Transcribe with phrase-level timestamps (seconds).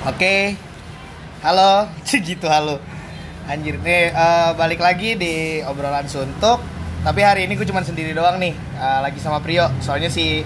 [0.00, 0.56] Oke,
[1.44, 2.80] halo, gitu halo.
[3.44, 6.56] Anjir, nih eh, balik lagi di obrolan suntuk.
[7.04, 9.68] Tapi hari ini gue cuma sendiri doang nih, eh, lagi sama Prio.
[9.84, 10.40] Soalnya si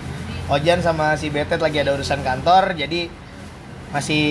[0.50, 3.06] Ojan sama si Betet lagi ada urusan kantor, jadi
[3.94, 4.26] masih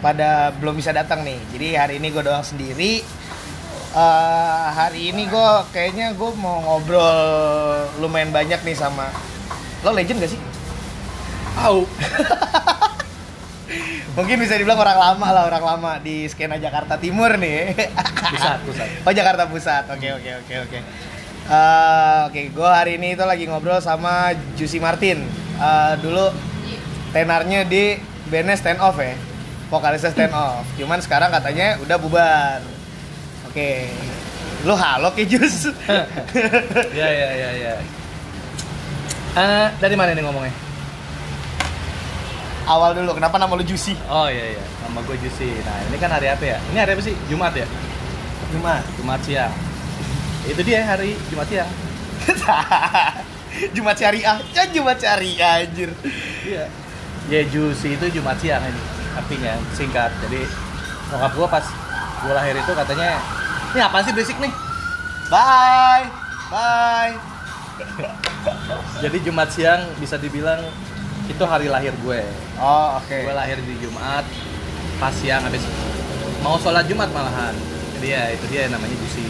[0.00, 1.36] pada belum bisa datang nih.
[1.52, 3.04] Jadi hari ini gue doang sendiri.
[3.92, 7.20] Eh, hari ini gue kayaknya gue mau ngobrol
[8.00, 9.12] lumayan banyak nih sama
[9.84, 10.40] lo legend gak sih?
[11.60, 11.84] Au.
[14.12, 17.72] Mungkin bisa dibilang orang lama lah, orang lama di skena Jakarta Timur nih.
[18.28, 18.88] Pusat, pusat.
[19.08, 20.78] Oh Jakarta Pusat, oke oke oke oke.
[21.42, 25.24] Eh, Oke, gue hari ini itu lagi ngobrol sama Juicy Martin.
[25.58, 26.28] Eh, dulu
[27.10, 27.98] tenarnya di
[28.30, 29.16] bandnya Stand Off ya,
[29.66, 30.62] vokalisnya Stand Off.
[30.78, 32.60] Cuman sekarang katanya udah bubar.
[33.50, 33.90] Oke,
[34.62, 35.72] lu halo ke Jus.
[37.00, 37.74] Ya ya ya ya.
[39.32, 40.52] Eh, dari mana nih ngomongnya?
[42.62, 43.98] Awal dulu, kenapa nama lu Juicy?
[44.06, 45.50] Oh iya iya, nama gue Juicy.
[45.66, 46.58] Nah ini kan hari apa ya?
[46.70, 47.14] Ini hari apa sih?
[47.26, 47.66] Jumat ya?
[48.54, 48.82] Jumat.
[48.98, 49.52] Jumat siang.
[50.46, 51.70] Itu dia hari Jumat siang.
[53.74, 55.90] Jumat syariah, ya Jumat syariah anjir.
[56.46, 56.70] Iya.
[57.26, 58.82] Ya Juicy itu Jumat siang ini
[59.18, 60.10] artinya singkat.
[60.22, 60.46] Jadi
[61.10, 61.64] nyokap gue pas
[62.22, 63.18] gue lahir itu katanya
[63.74, 64.52] ini apa sih berisik nih?
[65.26, 66.06] Bye.
[66.52, 67.16] Bye.
[69.02, 70.62] Jadi Jumat siang bisa dibilang
[71.26, 72.20] itu hari lahir gue.
[72.56, 73.16] Oh, oke.
[73.22, 74.24] Gue lahir di Jumat
[74.96, 75.62] pas siang habis
[76.40, 77.54] mau sholat Jumat malahan.
[77.98, 79.26] Jadi ya itu dia namanya Juicy.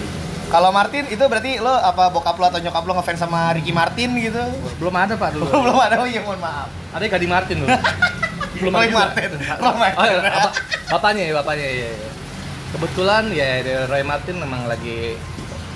[0.48, 4.12] Kalau Martin itu berarti lo apa bokap lo atau nyokap lo ngefans sama Ricky Martin
[4.16, 4.40] gitu?
[4.76, 5.48] Belum ada pak dulu.
[5.48, 6.68] Belum ada, oh iya mohon maaf.
[6.92, 7.72] Ada Kadi Martin dulu.
[8.60, 8.92] Belum Roy.
[8.92, 9.30] Martin.
[9.32, 9.96] Roy Martin.
[9.96, 10.56] Oh, iya, bap-
[10.92, 11.88] bapaknya ya, bapaknya ya.
[11.88, 12.08] ya.
[12.72, 13.48] Kebetulan ya
[13.88, 15.16] Roy Martin memang lagi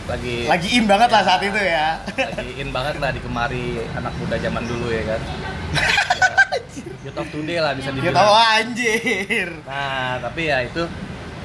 [0.06, 1.97] lagi Lagi in banget lah saat itu ya.
[2.37, 5.20] lagi in banget lah di kemari anak muda zaman dulu ya kan.
[7.06, 8.19] Youth of today lah bisa dibilang.
[8.19, 9.48] tahu anjir.
[9.62, 10.83] Nah, tapi ya itu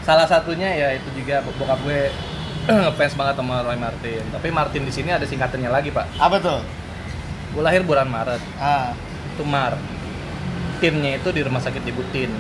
[0.01, 2.09] salah satunya ya itu juga bokap gue
[2.89, 4.23] ngefans banget sama Roy Martin.
[4.33, 6.17] Tapi Martin di sini ada singkatannya lagi, Pak.
[6.17, 6.59] Apa tuh?
[7.53, 8.41] Gue lahir bulan Maret.
[8.57, 8.93] Ah.
[9.33, 9.77] Itu Mar.
[10.81, 12.31] Timnya itu di rumah sakit Ibu Tin.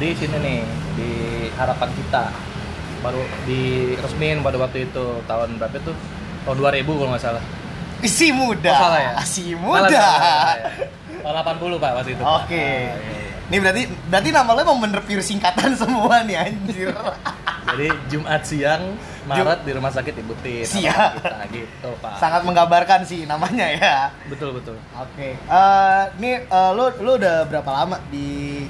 [0.00, 0.60] Di sini nih,
[0.96, 1.10] di
[1.56, 2.32] harapan kita.
[3.04, 5.96] Baru di resmin pada waktu itu tahun berapa tuh?
[6.48, 7.44] Tahun 2000 kalau nggak salah.
[8.04, 8.70] Si muda.
[8.70, 9.12] Oh, salah ya?
[9.24, 9.88] Si Salah, muda.
[9.90, 10.66] salah, salah, ya.
[11.18, 12.22] Tahun 80 Pak waktu itu.
[12.22, 12.36] Pak.
[12.44, 12.54] Oke.
[12.54, 13.16] Iya, iya.
[13.48, 13.82] Ini berarti
[14.12, 16.92] berarti nama lo emang bener pure singkatan semua nih anjir.
[17.64, 18.92] Jadi Jumat siang
[19.24, 20.64] Maret di rumah sakit Ibu Tin.
[20.64, 21.10] Siap.
[21.16, 22.20] Kita gitu, Pak.
[22.20, 23.96] Sangat menggambarkan sih namanya ya.
[24.28, 24.76] Betul betul.
[24.94, 25.32] Oke.
[25.34, 28.64] Eh, ini eh, lo lo udah berapa lama di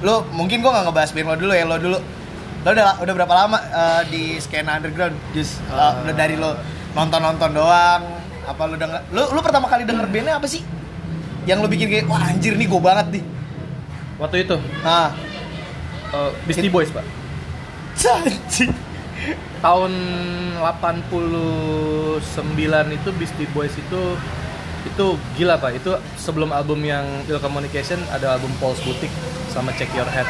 [0.00, 1.98] lo mungkin gua nggak ngebahas lo dulu ya lo dulu.
[2.60, 5.16] Lo udah udah berapa lama eh, di skena underground?
[5.32, 5.92] Just eh, Eh.
[6.04, 6.56] udah dari lo
[6.92, 8.02] nonton-nonton doang
[8.44, 10.62] apa lo denger lo lo pertama kali denger bandnya apa sih?
[11.44, 13.24] Yang lo bikin kayak wah anjir nih gue banget nih.
[14.16, 14.56] Waktu itu
[14.86, 15.10] Nah,
[16.14, 17.04] uh, Beastie Boys pak.
[18.04, 18.72] anjing.
[19.64, 19.92] Tahun
[20.60, 22.20] 89
[22.92, 24.00] itu Beastie Boys itu
[24.84, 25.06] itu
[25.40, 25.80] gila pak.
[25.80, 29.12] Itu sebelum album yang Ill Communication ada album Paul's Boutique
[29.52, 30.28] sama Check Your Head.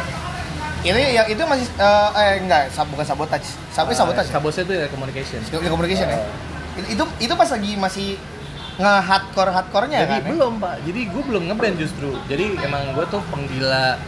[0.84, 3.48] Itu yang itu masih eh, eh enggak, bukan sabotage.
[3.72, 4.28] Sabotage.
[4.30, 4.38] ya?
[4.38, 5.40] Sabosnya itu Ill Communication.
[5.50, 6.18] Ill Communication ya?
[6.20, 8.08] Uh, Itu itu, itu pas lagi masih
[8.74, 10.20] nge-hardcore hardcore-nya Jadi kan?
[10.20, 10.28] ya?
[10.34, 10.74] belum pak.
[10.82, 12.10] Jadi gue belum ngeband justru.
[12.26, 13.98] Jadi emang gue tuh penggila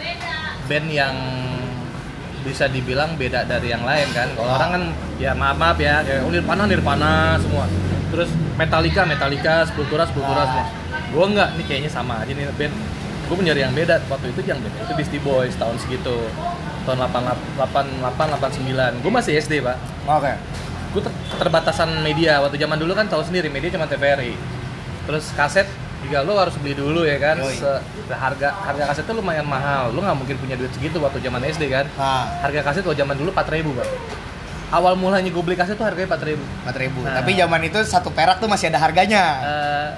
[0.66, 1.14] band yang
[2.42, 4.30] bisa dibilang beda dari yang lain kan.
[4.34, 4.82] Kalau orang kan
[5.18, 7.66] ya maaf maaf ya, kayak oh, Nirvana Nirvana semua.
[8.10, 10.46] Terus Metallica Metallica, Sepultura Sepultura Ah.
[10.46, 10.66] semua.
[11.10, 12.74] Gue enggak, nih kayaknya sama aja nih band.
[13.26, 13.98] Gue mencari yang beda.
[14.06, 16.14] Waktu itu yang beda itu Beastie Boys tahun segitu.
[16.86, 17.58] Tahun 88
[18.38, 19.02] 89.
[19.02, 19.74] Gue masih SD, Pak
[20.06, 20.30] Oke.
[20.96, 24.32] Gue ter- keterbatasan media waktu zaman dulu kan tahu sendiri media cuma TVRI
[25.04, 25.68] terus kaset
[26.00, 27.52] juga lo harus beli dulu ya kan Yoi.
[27.52, 31.44] Se- harga harga kaset itu lumayan mahal lo nggak mungkin punya duit segitu waktu zaman
[31.44, 33.88] SD kan Nah, harga kaset waktu zaman dulu 4000 pak
[34.66, 36.98] awal mulanya gue beli kaset tuh harganya 4000 empat ribu.
[37.06, 37.22] Nah.
[37.22, 39.22] Tapi zaman itu satu perak tuh masih ada harganya.
[39.38, 39.88] Eh,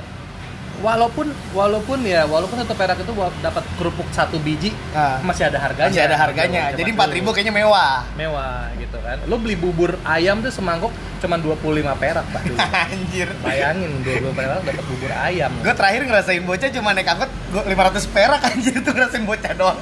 [0.78, 5.58] walaupun walaupun ya walaupun satu perak itu buat dapat kerupuk satu biji Nah, masih ada
[5.58, 6.62] harganya masih ada harganya.
[6.70, 8.02] Zaman Jadi empat ribu kayaknya mewah.
[8.14, 11.58] mewah gitu kan lo beli bubur ayam tuh semangkok cuma 25
[11.98, 12.58] perak pak dulu.
[12.94, 13.28] Anjir.
[13.42, 15.50] Bayangin 20 perak dapat bubur ayam.
[15.58, 19.78] Gue terakhir ngerasain bocah cuma naik angkot gua 500 perak anjir tuh ngerasain bocah doang.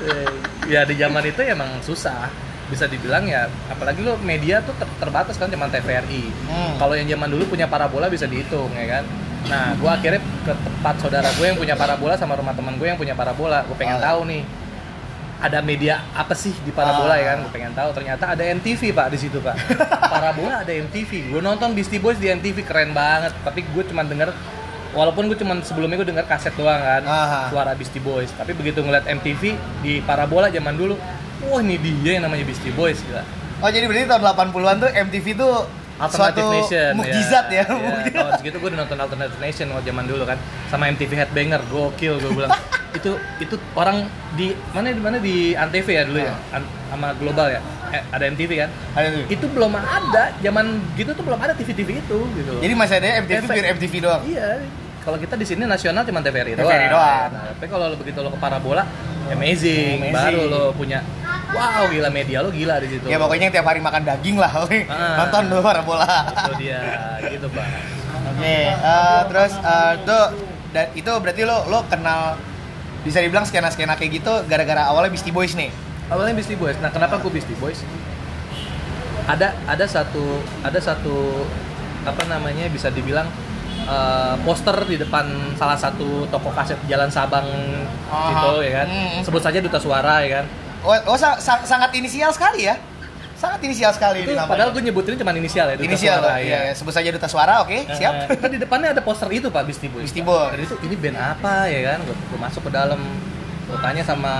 [0.00, 0.30] Eh,
[0.66, 2.28] ya di zaman itu emang susah.
[2.68, 6.28] Bisa dibilang ya, apalagi lo media tuh ter- terbatas kan cuma TVRI.
[6.44, 6.76] Hmm.
[6.76, 9.04] Kalau yang zaman dulu punya parabola bisa dihitung ya kan.
[9.46, 12.98] Nah, gua akhirnya ke tempat saudara gue yang punya parabola sama rumah teman gue yang
[12.98, 13.62] punya parabola.
[13.62, 14.02] Gue pengen Oh.
[14.02, 14.42] tahu nih
[15.38, 17.16] ada media apa sih di parabola Ah.
[17.16, 19.54] ya kan gue pengen tahu ternyata ada MTV pak di situ pak
[20.12, 24.34] parabola ada MTV gue nonton Beastie Boys di MTV keren banget tapi gue cuma denger
[24.90, 27.54] walaupun gue cuman sebelumnya gue dengar kaset doang kan Aha.
[27.54, 30.98] suara Beastie Boys tapi begitu ngeliat MTV di parabola zaman dulu
[31.44, 33.22] wah ini dia yang namanya Beastie Boys gila
[33.58, 35.54] Oh jadi berarti tahun 80-an tuh MTV tuh
[35.98, 37.56] Alternative suatu Nation mukjizat ya.
[37.58, 38.14] ya, Mukjizat.
[38.14, 42.14] tahun segitu gue udah nonton Alternative Nation waktu zaman dulu kan sama MTV Headbanger gokil
[42.16, 42.52] gue bilang
[42.98, 47.46] itu itu orang di mana di mana di Antv ya dulu ya An- sama Global
[47.50, 47.60] ya
[47.90, 49.24] eh, ada MTV kan Ada tuh.
[49.28, 53.38] itu belum ada zaman gitu tuh belum ada TV-TV itu gitu Jadi masih ada MTV
[53.40, 53.54] Efek.
[53.54, 54.22] pure MTV doang.
[54.24, 54.48] Iya.
[55.08, 56.68] Kalau kita di sini nasional cuma TVRI doang.
[56.68, 57.28] TVRI doang.
[57.32, 58.84] Nah, tapi kalau begitu lo ke parabola,
[59.32, 60.04] amazing.
[60.04, 60.12] Amazing.
[60.12, 61.00] Baru lo punya
[61.48, 63.08] wow gila media lo gila di situ.
[63.08, 64.84] Ya pokoknya tiap hari makan daging lah, oke.
[64.84, 65.24] Ah.
[65.24, 66.28] Nonton dulu para bola.
[66.28, 66.84] itu dia
[67.24, 67.72] gitu, Bang.
[68.36, 70.24] Oke, eh, terus eh, tuh
[70.76, 72.36] dan itu berarti lo lo kenal
[73.00, 75.72] bisa dibilang skena-skena kayak gitu gara-gara awalnya Beastie Boys nih.
[76.12, 76.76] Awalnya Beastie Boys.
[76.84, 77.80] Nah, kenapa aku Beastie Boys?
[79.24, 81.48] Ada ada satu ada satu
[82.04, 83.24] apa namanya bisa dibilang
[83.88, 85.24] eh, poster di depan
[85.56, 87.48] salah satu toko kaset Jalan Sabang
[88.06, 88.28] Aha.
[88.30, 88.86] gitu ya kan.
[88.86, 89.20] Hmm.
[89.24, 90.46] Sebut saja Duta Suara ya kan.
[90.84, 92.76] Oh, oh sa- sa- sangat inisial sekali ya.
[93.38, 96.42] Sangat inisial sekali Itu padahal gue nyebutinnya cuma inisial ya Duta inisial Suara.
[96.42, 96.72] Iya, ya.
[96.74, 98.12] sebut saja Duta Suara, oke, Nah, siap.
[98.34, 99.62] Kan di depannya ada poster itu Pak.
[99.62, 100.10] Boys.
[100.10, 101.98] Dan itu ini band apa ya kan?
[102.02, 102.98] Gue, masuk ke dalam,
[103.70, 104.34] gue tanya sama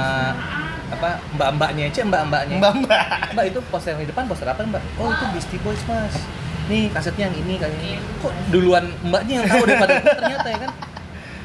[0.89, 2.59] apa mbak-mbaknya, cek mbak-mbaknya.
[2.59, 3.07] Mbak Mbak.
[3.39, 4.83] Mbak itu poster yang di depan poster apa Mbak?
[4.99, 6.15] Oh itu Beastie Boys Mas.
[6.69, 7.91] Nih kasetnya yang ini kayak ini.
[8.21, 10.71] Kok duluan mbaknya yang tahu daripada gue ternyata ya kan?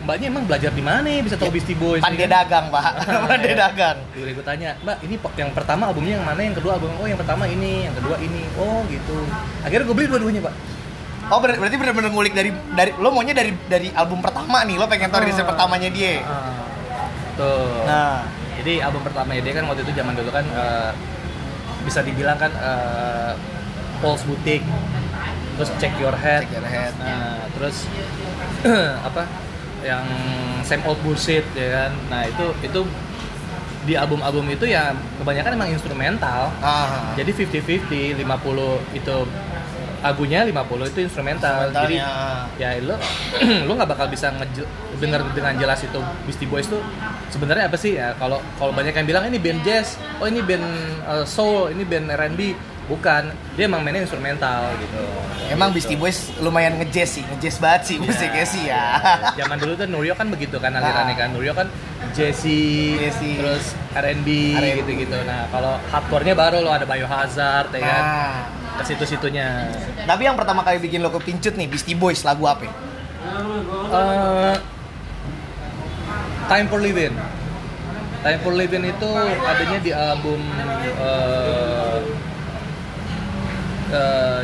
[0.03, 2.03] Mbaknya emang belajar di mana ya bisa tahu Beastie Boys?
[2.03, 2.35] Pandai ya kan?
[2.43, 2.91] dagang, Pak.
[3.31, 3.97] Pandai dagang.
[4.11, 6.41] Dulu gue tanya, Mbak, ini yang pertama albumnya yang mana?
[6.43, 6.91] Yang kedua album?
[6.99, 8.43] Oh, yang pertama ini, yang kedua ini.
[8.59, 9.15] Oh, gitu.
[9.63, 10.53] Akhirnya gue beli dua-duanya, Pak.
[11.31, 14.91] Oh, ber- berarti bener-bener ngulik dari dari lo maunya dari dari album pertama nih, lo
[14.91, 15.55] pengen tahu riset Ah.
[15.55, 16.19] pertamanya dia.
[16.19, 16.67] Ah,
[17.39, 17.87] Tuh.
[17.87, 20.91] Nah, Jadi album pertama dia kan waktu itu zaman dulu kan eh,
[21.81, 23.33] bisa dibilang kan eh,
[23.97, 24.67] Pulse Boutique,
[25.55, 26.93] terus Check Your Head, Check Your Head.
[26.97, 27.85] Nah, terus
[29.07, 29.23] apa
[29.83, 30.05] yang
[30.63, 31.91] Same Old Bullshit ya kan.
[32.09, 32.81] Nah itu itu
[33.83, 36.47] di album-album itu ya kebanyakan emang instrumental.
[36.63, 37.11] ah.
[37.19, 39.15] Jadi 50-50, 50 itu
[40.03, 41.71] lagunya 50 itu instrumental.
[41.71, 42.59] Jadi Instrumentalnya.
[42.59, 42.95] ya lo
[43.67, 44.31] lo nggak bakal bisa
[44.99, 46.79] denger dengan jelas itu Beastie Boys tuh
[47.31, 50.63] sebenarnya apa sih ya kalau kalau banyak yang bilang ini band jazz oh ini band
[51.07, 52.55] uh, soul ini band R&B
[52.85, 55.03] bukan dia emang mainnya instrumental gitu
[55.45, 55.75] Emang Gitu.
[55.85, 58.83] Beastie Boys lumayan ngejazz sih, ngejazz banget sih musiknya sih ya.
[59.35, 61.19] zaman dulu tuh Nurio kan begitu kan alirannya Ah.
[61.19, 61.67] kan Nurio kan
[62.11, 63.37] jazzy, Jazzy.
[63.37, 64.27] terus R&B
[64.77, 68.33] gitu-gitu nah kalau hardcore-nya baru lo ada Biohazard ya kan Nah,
[68.73, 69.69] ke situ-situnya
[70.03, 72.63] tapi yang pertama kali bikin lo kepincut nih Beastie Boys lagu apa?
[72.63, 72.73] ya?
[73.93, 74.55] Eh,
[76.43, 77.13] Time for Living.
[78.19, 79.09] Time for Living itu
[79.41, 80.41] adanya di album
[80.97, 81.97] eh,
[83.93, 84.41] eh,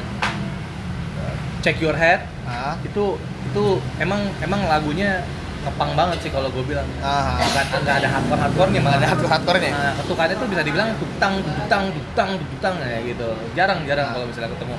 [1.59, 2.23] Check Your Head.
[2.45, 3.63] Ah, Itu itu
[3.97, 5.25] emang emang lagunya
[5.59, 6.87] ngepang banget sih kalau gue bilang.
[7.01, 9.71] ah, Nggak, nggak ada hardcore hardcore-nya malah ada hardcore-hardcore-nya.
[9.71, 13.27] Nah, ketukannya tuh bisa dibilang tutang, tutang, tutang, tutang ya gitu.
[13.53, 14.13] Jarang-jarang Nah.
[14.15, 14.75] kalau misalnya ketemu.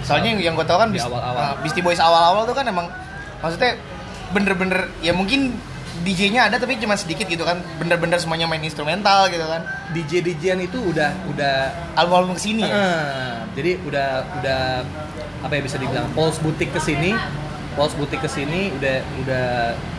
[0.00, 1.36] Soalnya yang, yang gue tau kan Di Beast- awal-awal.
[1.38, 2.88] ah, Beastie Boys awal-awal tuh kan emang
[3.40, 3.76] maksudnya
[4.30, 5.52] bener-bener ya mungkin
[6.00, 7.60] DJ-nya ada tapi cuma sedikit gitu kan.
[7.76, 9.62] Bener-bener semuanya main instrumental gitu kan.
[9.92, 11.54] DJ DJan itu udah udah
[11.98, 12.72] album-album ke sini ya?
[12.72, 13.32] Heeh.
[13.58, 14.08] jadi udah
[14.40, 14.60] udah
[15.40, 17.12] apa ya bisa dibilang Pulse Boutique ke sini.
[17.74, 19.46] Pulse Boutique ke sini udah udah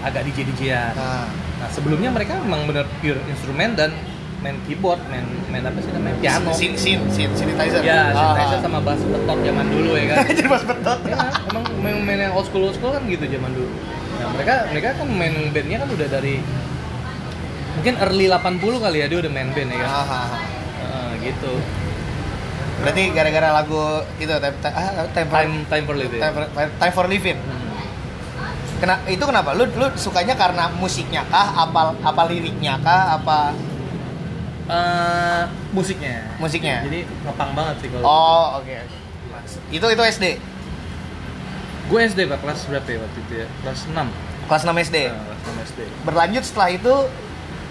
[0.04, 1.24] agak DJ DJan nah,
[1.60, 3.96] nah sebelumnya mereka memang bener pure instrumen dan
[4.42, 6.50] main keyboard main main apa sih namanya piano.
[6.52, 7.86] Sin sin sin synthesizer.
[7.86, 8.62] Ya Ah, synthesizer ah.
[8.66, 10.18] sama bass betot zaman dulu ya kan.
[10.36, 11.18] Jadi pas betot ya,
[11.48, 13.70] emang main, main yang old school old school kan gitu zaman dulu
[14.22, 16.36] nah mereka mereka kan main bandnya kan udah dari
[17.82, 19.90] mungkin early 80 kali ya dia udah main band ya kan?
[19.90, 20.30] Ah.
[20.82, 21.54] Heeh, gitu.
[22.82, 26.22] Berarti gara-gara lagu itu time, time, ah, time, for, time time for living.
[26.22, 26.44] Time, for,
[26.78, 27.38] time for living.
[27.38, 27.60] Hmm.
[28.82, 29.54] Kena, itu kenapa?
[29.54, 31.54] Lu lu sukanya karena musiknya kah?
[31.54, 33.22] Apa apa liriknya kah?
[33.22, 33.54] Apa?
[34.66, 36.38] Eh, musiknya.
[36.42, 36.82] Musiknya?
[36.86, 38.78] Jadi ngepang banget sih kalau oh oke.
[39.70, 40.26] Itu itu SD
[41.92, 42.40] gue SD pak.
[42.40, 43.48] Kelas berapa ya waktu itu ya?
[43.68, 46.94] Kelas 6 kelas 6 SD Nah, kelas 6 SD berlanjut setelah itu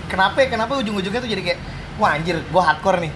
[0.08, 1.60] kenapa kenapa ujung-ujungnya tuh jadi kayak
[1.96, 3.12] wah anjir gue hardcore nih.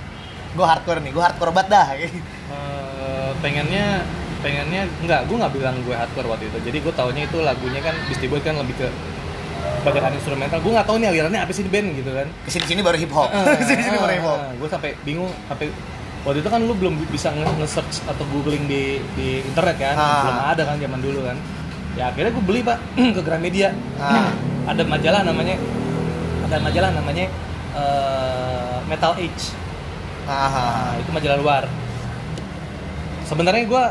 [0.57, 1.11] Gue hardcore nih.
[1.13, 1.87] Gue hardcore banget dah.
[2.45, 4.05] Eh, pengennya
[4.45, 6.59] pengennya enggak gue nggak bilang gue hardcore waktu itu.
[6.61, 8.89] Jadi gue taunya itu lagunya kan Beastie Boys kan lebih ke
[9.85, 10.61] bagian instrumental.
[10.61, 12.29] Gue nggak tahu nih alirannya apa sih di band gitu kan.
[12.45, 13.33] Ke sini sini baru hip hop.
[13.33, 14.41] Eh, ke sini sini baru hip hop.
[14.61, 15.73] gue sampai bingung sampai
[16.25, 20.23] waktu itu kan lu belum bisa nge- nge-search atau googling di di internet kan Ah.
[20.23, 21.37] belum ada kan zaman dulu kan
[21.95, 22.79] ya akhirnya gue beli pak
[23.17, 24.33] ke Gramedia Ah.
[24.71, 25.57] ada majalah namanya
[26.43, 27.25] ada majalah namanya
[27.75, 29.45] eh, Metal Age
[30.25, 31.63] Ah, Nah, itu majalah luar
[33.25, 33.85] sebenarnya gue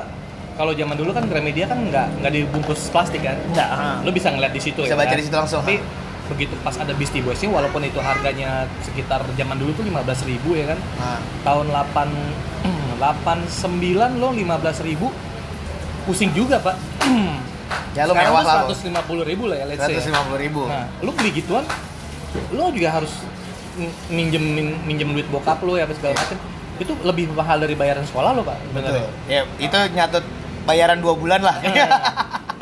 [0.54, 3.98] kalau zaman dulu kan Gramedia kan nggak nggak dibungkus plastik kan Nggak, ah.
[4.02, 5.18] lo bisa ngeliat di situ Bisa ya baca kan?
[5.18, 5.78] di situ langsung, tapi.
[6.26, 10.56] Begitu pas ada Beastie Boys ini walaupun itu harganya sekitar zaman dulu tuh 15.000 ribu
[10.56, 15.08] ya kan Nah, tahun 8 89 lo 15.000 ribu
[16.04, 16.76] pusing juga pak
[17.98, 20.40] ya lu Sekarang mewah lah tuh 150 ribu lah ya let's say Seratus lima puluh
[20.40, 20.62] ribu.
[20.66, 21.64] Nah, lu beli gituan,
[22.52, 23.14] lu juga harus
[23.76, 26.38] min- minjem min- minjem duit bokap lu ya apa segala macam.
[26.76, 28.58] Itu lebih mahal dari bayaran sekolah lo pak.
[28.72, 28.94] Betul.
[28.94, 29.10] sebenarnya.
[29.30, 30.26] Ya itu nyatut
[30.64, 31.56] bayaran dua bulan lah.
[31.60, 31.88] Nah,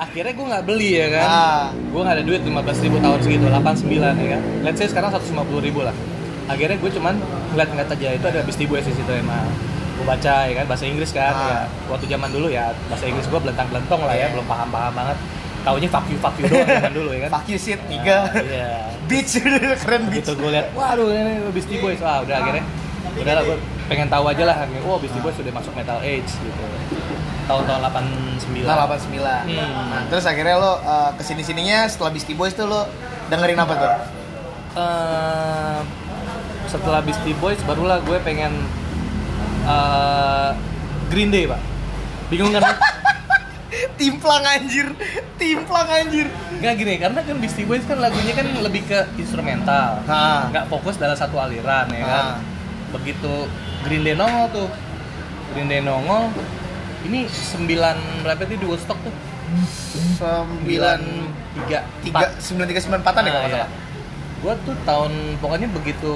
[0.01, 1.23] akhirnya gue nggak beli ya kan.
[1.23, 1.63] Ah.
[1.71, 3.85] Gue nggak ada duit 15 ribu tahun segitu, 89
[4.17, 4.41] ya kan.
[4.61, 5.93] Let's say sekarang 150 ribu lah.
[6.45, 7.15] Akhirnya gue cuman
[7.51, 9.45] ngeliat-ngeliat aja itu ada Beastie Boys di situ emang.
[9.95, 11.45] Gue baca ya kan bahasa Inggris kan Ah.
[11.45, 11.59] ya.
[11.87, 15.17] Waktu zaman dulu ya bahasa Inggris gue belentang-belentong lah ya, belum paham-paham banget.
[15.61, 17.37] Taunya fuck you fuck you doang zaman dulu ya kan.
[17.37, 18.25] Fuck you shit, tiga.
[18.25, 18.71] Nah, Iya.
[19.05, 19.31] Beach
[19.85, 20.25] keren beach.
[20.25, 22.65] Begitu gue lihat, waduh ini Beastie Boys, wah udah akhirnya
[23.11, 26.63] udah lah gue pengen tahu aja lah, wah Beastie Boys sudah masuk metal age gitu.
[27.51, 28.63] Tahun-tahun 89.
[28.63, 29.19] Nah, 89.
[29.19, 29.59] Hmm.
[29.91, 32.87] Nah, terus akhirnya lo uh, ke sini sininya setelah Beastie Boys tuh lo
[33.27, 33.91] dengerin apa tuh?
[34.71, 35.79] Eh,
[36.65, 38.55] setelah Beastie Boys barulah gue pengen
[39.67, 40.49] eh,
[41.07, 41.59] Green Day pak.
[42.31, 42.63] Bingung kan?
[43.99, 44.91] Timplang anjir,
[45.35, 46.27] timplang anjir.
[46.59, 49.99] Nggak gini, karena kan Beastie Boys kan lagunya kan lebih ke instrumental.
[50.03, 52.35] Nah, nggak fokus dalam satu aliran ya kan Ah.
[52.91, 53.47] begitu
[53.83, 54.67] Green Day nongol tuh
[55.53, 56.27] Green Day nongol
[57.03, 57.67] ini 9
[58.21, 59.13] berapa tuh di Woodstock tuh
[60.15, 61.01] sembilan
[61.57, 63.69] tiga tiga sembilan tiga sembilan empatan ya kalau nggak salah.
[64.41, 66.13] gue tuh tahun pokoknya begitu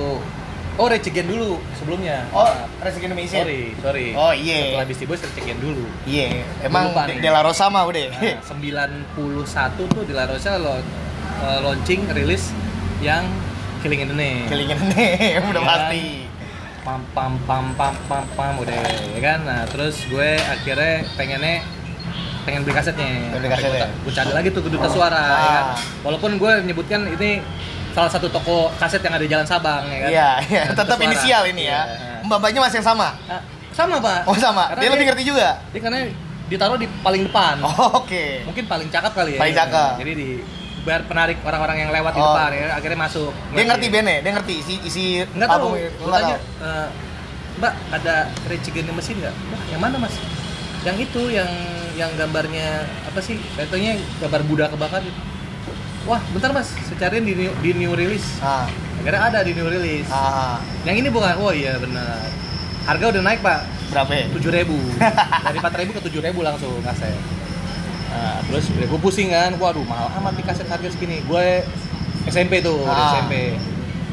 [0.75, 2.47] oh Against dulu sebelumnya Oh,
[3.07, 3.43] the Machine.
[3.43, 4.75] sorry sorry Oh, iya.
[4.75, 5.21] setelah Beastie Boys
[5.57, 7.15] dulu Iya, emang Lupa De.
[7.17, 8.11] De La Rosa mah udah.
[8.11, 9.15] nah, 91
[9.87, 10.83] tuh di La Rosa lo, eh,
[11.61, 12.51] launching rilis
[12.99, 13.23] yang
[13.79, 15.69] Killing in the Name Kelingin nih, udah Iya.
[15.69, 16.03] pasti.
[16.85, 18.77] Pam pam pam pam pam pam udah
[19.09, 21.65] ya kan nah terus gue akhirnya pengennya
[22.45, 23.89] pengen beli kasetnya Beli kasetnya.
[23.89, 25.63] gue cari lagi tuh ke duta suara ya kan?
[25.65, 25.77] Ah.
[26.05, 27.41] walaupun gue menyebutkan ini
[27.89, 31.43] salah satu toko kaset yang ada di Jalan Sabang ya kan Iya, iya, tetap inisial
[31.47, 31.81] ini ya.
[31.81, 32.21] Iya.
[32.21, 33.07] Mbak-mbaknya masih yang sama.
[33.23, 33.39] Nah,
[33.71, 34.67] sama pak Oh, sama.
[34.67, 35.49] Karena Dia lebih ngerti juga.
[35.69, 35.99] dia karena
[36.45, 38.43] ditaruh di paling depan Oh, Oke.
[38.43, 39.91] mungkin paling cakep kali ya Paling cakep.
[39.97, 40.29] jadi di
[40.85, 42.29] biar penarik orang-orang yang lewat di Oh.
[42.31, 45.73] depan ya akhirnya masuk Dia ngerti bandnya, dia ngerti isi isi Enggak tahu.
[46.05, 46.37] Nggak tahu.
[46.61, 46.87] "Eh,
[47.55, 48.15] Mbak, ada
[48.51, 49.35] the Machine nggak?
[49.49, 50.13] Wah, yang mana mas?
[50.83, 51.47] Yang itu, yang
[51.95, 53.39] yang gambarnya apa sih?
[53.55, 55.19] Contohnya gambar Buddha kebakar gitu.
[56.05, 58.37] Wah, bentar mas, saya cariin di new, di new release.
[58.37, 58.67] Ah,
[59.01, 60.05] Akhirnya ada di new release.
[60.11, 61.33] ah, Yang ini bukan?
[61.41, 62.21] Oh iya benar.
[62.85, 64.11] Harga udah naik pak, berapa?
[64.13, 64.25] ya?
[64.35, 64.77] tujuh ribu.
[65.49, 67.15] Dari empat ribu ke tujuh ribu langsung kaset.
[68.15, 71.19] Nah, terus gue pusing kan, waduh mahal amat nih kaset harga segini.
[71.22, 71.62] Gue
[72.25, 73.19] SMP tuh, Ah.
[73.19, 73.60] SMP.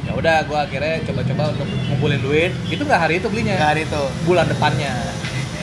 [0.02, 2.50] Ya udah, gue akhirnya coba-coba untuk ngumpulin duit.
[2.66, 4.02] Itu nggak hari itu belinya, Nggak hari itu.
[4.23, 4.92] bulan depannya.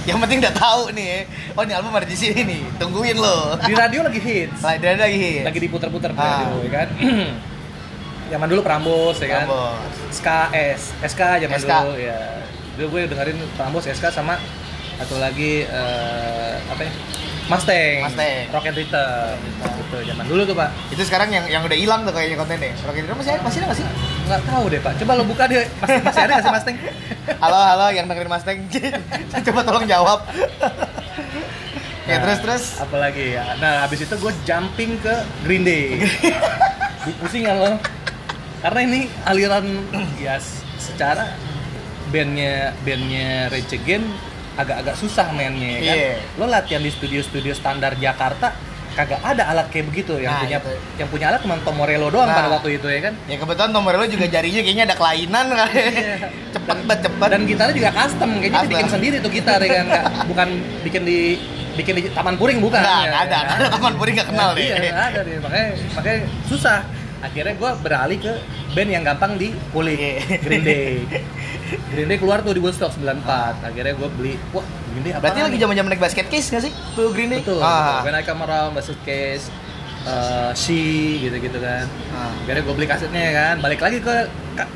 [0.02, 1.28] Yang penting udah tahu nih.
[1.54, 2.62] Oh, ini album ada di sini nih.
[2.80, 3.60] Tungguin lo.
[3.60, 5.44] Di radio lagi hits, Lagi ada lagi.
[5.44, 6.26] lagi diputer-puter di Ah.
[6.42, 6.88] radio, ya kan?
[8.32, 9.46] Zaman dulu Prambos, ya kan?
[10.10, 11.70] SKS, SK zaman SK.
[11.70, 12.20] dulu ya.
[12.74, 14.38] Dulu gue dengerin Prambos SK sama
[14.96, 16.92] satu lagi eh, apa ya?
[17.50, 17.96] Mustang.
[18.06, 18.46] Mustang.
[18.54, 19.36] Rocket Rhythm.
[19.58, 20.70] Gitu, zaman dulu tuh, Pak.
[20.94, 22.78] Itu sekarang yang yang udah hilang tuh kayaknya kontennya.
[22.86, 23.86] Rocket Hero masih ada, masih ada nggak sih?
[24.30, 24.94] Nggak tahu deh, Pak.
[25.02, 25.66] Coba lo buka deh.
[25.82, 26.78] Masih, masih ada nggak sih Mustang?
[27.42, 28.58] Halo, halo yang dengerin Mustang.
[29.50, 30.20] Coba tolong jawab.
[32.10, 32.64] ya Nah, terus terus.
[32.78, 33.58] Apalagi ya.
[33.58, 36.06] Nah, habis itu gue jumping ke Green Day.
[37.18, 37.72] Pusing kan lo?
[38.62, 39.66] Karena ini aliran
[40.26, 40.38] ya
[40.78, 41.34] secara
[42.14, 44.29] bandnya bandnya Rage Against
[44.60, 45.96] agak-agak susah mainnya ya kan.
[45.96, 46.14] Iya.
[46.36, 48.52] Lo latihan di studio-studio standar Jakarta
[48.90, 50.72] kagak ada alat kayak begitu yang Nah, punya itu.
[50.98, 52.36] yang punya alat cuma Tom Morello doang Nah.
[52.36, 53.14] pada waktu itu ya kan.
[53.26, 55.84] Ya kebetulan Tom Morello juga jarinya kayaknya ada kelainan kali.
[56.54, 57.28] cepet banget cepet.
[57.30, 58.68] Dan gitarnya juga custom, kayaknya Custom.
[58.68, 60.48] dibikin sendiri tuh gitar ya kan, Nggak- bukan
[60.84, 61.20] bikin di
[61.72, 62.76] bikin di Taman Puring bukan.
[62.76, 63.16] Nggak, ya.
[63.24, 63.38] ada.
[63.56, 64.92] Ada Taman Puring nggak kenal Iya, deh.
[64.92, 65.36] nggak ada deh.
[65.40, 66.78] Makanya makanya susah.
[67.20, 68.34] Akhirnya gue beralih ke
[68.72, 70.40] band yang gampang dipulih, Iya.
[70.40, 71.04] Green Day.
[71.90, 73.60] Green Day keluar tuh di Woodstock 94.
[73.62, 75.22] Akhirnya gue beli, wah Green Day apa?
[75.24, 76.74] Berarti lagi zaman zaman naik basket case nggak sih?
[76.94, 77.40] Tuh Green Day.
[77.42, 77.60] Betul.
[77.60, 78.00] Ah.
[78.00, 78.06] betul.
[78.06, 79.46] When I Come Around, Basket Case,
[80.04, 80.80] uh, She
[81.20, 81.86] gitu-gitu kan.
[82.10, 82.32] Ah.
[82.40, 83.56] Akhirnya gue beli kasetnya ya kan.
[83.60, 84.16] Balik lagi ke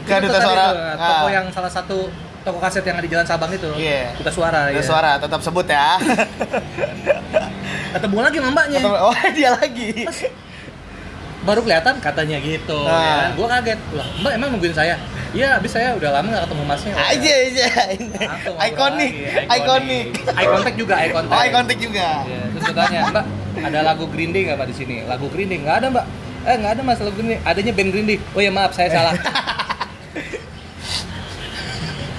[0.03, 0.65] Ke itu Duta tadi Suara.
[0.65, 1.31] tuh, toko Ah.
[1.31, 1.97] yang salah satu
[2.43, 3.71] toko kaset yang ada di Jalan Sabang itu.
[3.73, 4.11] Iya.
[4.15, 4.67] Duta Suara.
[4.67, 4.83] Ada iya.
[4.83, 5.95] suara tetap sebut ya.
[7.93, 8.79] Ketemu lagi sama mbaknya.
[8.83, 9.91] oh dia lagi.
[11.43, 12.79] Baru kelihatan katanya gitu.
[12.87, 12.95] Ah.
[12.95, 13.29] Ya kan?
[13.35, 13.79] Gue kaget.
[13.91, 14.95] Lah, mbak emang nungguin saya?
[15.33, 16.93] Iya, habis saya udah lama gak ketemu masnya.
[16.93, 17.65] Aja aja.
[17.97, 20.05] Langsung ngobrol Ikonik, lagi, ikonik.
[20.29, 21.33] Eye contact juga, eye contact.
[21.33, 22.07] Oh, ikonik juga.
[22.23, 23.25] Iya, terus gue tanya, Mbak,
[23.65, 24.95] ada lagu Green Day nggak Pak di sini?
[25.09, 26.05] Lagu Green Day nggak ada, Mbak.
[26.43, 27.39] Eh, nggak ada mas lagu Green Day.
[27.49, 28.17] Adanya band Green Day.
[28.37, 29.13] Oh ya maaf, saya salah.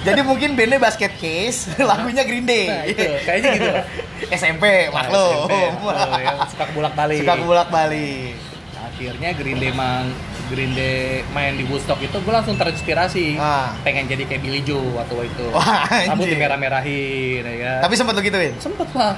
[0.05, 2.69] Jadi mungkin bandnya Basket Case, lagunya Green Day.
[2.69, 3.69] Nah, itu, kayaknya gitu.
[4.37, 5.49] SMP, Nah, maklum.
[5.49, 8.54] SMP, tuh, yang suka kebulak balik Suka bolak balik.
[8.95, 10.07] Akhirnya Green Day mang
[10.47, 10.95] Green Day
[11.29, 13.75] main di Woodstock itu gue langsung terinspirasi Ah.
[13.81, 16.31] pengen jadi kayak Billy Joe waktu itu Wah, rambut anjir.
[16.33, 18.55] dimerah-merahin ya kan Tapi sempat lo gituin.
[18.57, 19.11] sempet lah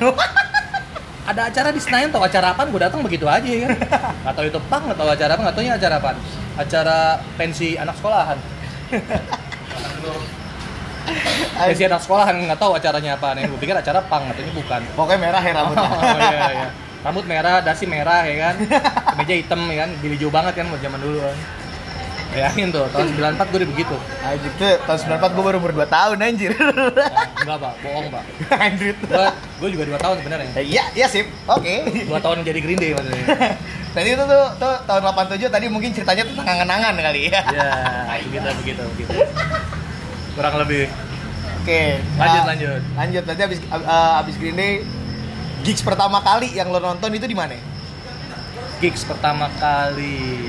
[1.30, 3.78] ada acara di Senayan tau acara apa gue datang begitu aja ya kan
[4.24, 6.10] nggak tahu itu pang nggak tahu acara apa nggak tahu acara apa
[6.58, 6.98] acara
[7.36, 8.38] pensi anak sekolahan
[11.60, 15.20] pensi anak sekolahan nggak tahu acaranya apa nih gue pikir acara pang katanya bukan Pokoknya
[15.22, 15.88] merah ya rambutnya.
[15.88, 16.68] Oh, iya, iya.
[17.08, 18.56] Rambut merah, dasi merah ya kan.
[19.16, 19.90] Kemeja hitam ya kan.
[20.04, 21.38] Billy Joe banget kan buat zaman dulu kan.
[22.28, 23.08] Bayangin tuh, tahun
[23.40, 23.96] 94 gue udah begitu.
[24.20, 26.52] Anjir tuh, tahun 94 gue baru umur 2 tahun anjir.
[26.52, 26.68] Nah,
[27.48, 27.74] enggak, Pak.
[27.80, 28.24] Bohong, Pak.
[28.68, 28.94] anjir.
[29.00, 29.28] Gue
[29.64, 30.50] gue juga 2 tahun sebenarnya.
[30.60, 31.32] Eh, Iya, iya sip.
[31.48, 31.88] Oke.
[31.88, 33.56] 2 tahun jadi Green Day maksudnya.
[33.96, 37.42] Tadi itu tuh, tuh tahun 87 tadi mungkin ceritanya tentang angan-angan kali ya.
[37.56, 37.68] Ya,
[38.28, 39.16] begitu begitu begitu.
[40.36, 40.92] Kurang lebih.
[41.64, 42.04] Oke.
[42.20, 42.82] Lanjut, nah, lanjut.
[43.00, 43.24] Lanjut.
[43.24, 44.84] Nanti abis uh, abis Green Day
[45.68, 47.60] gigs pertama kali yang lo nonton itu di mana?
[48.80, 50.48] Gigs pertama kali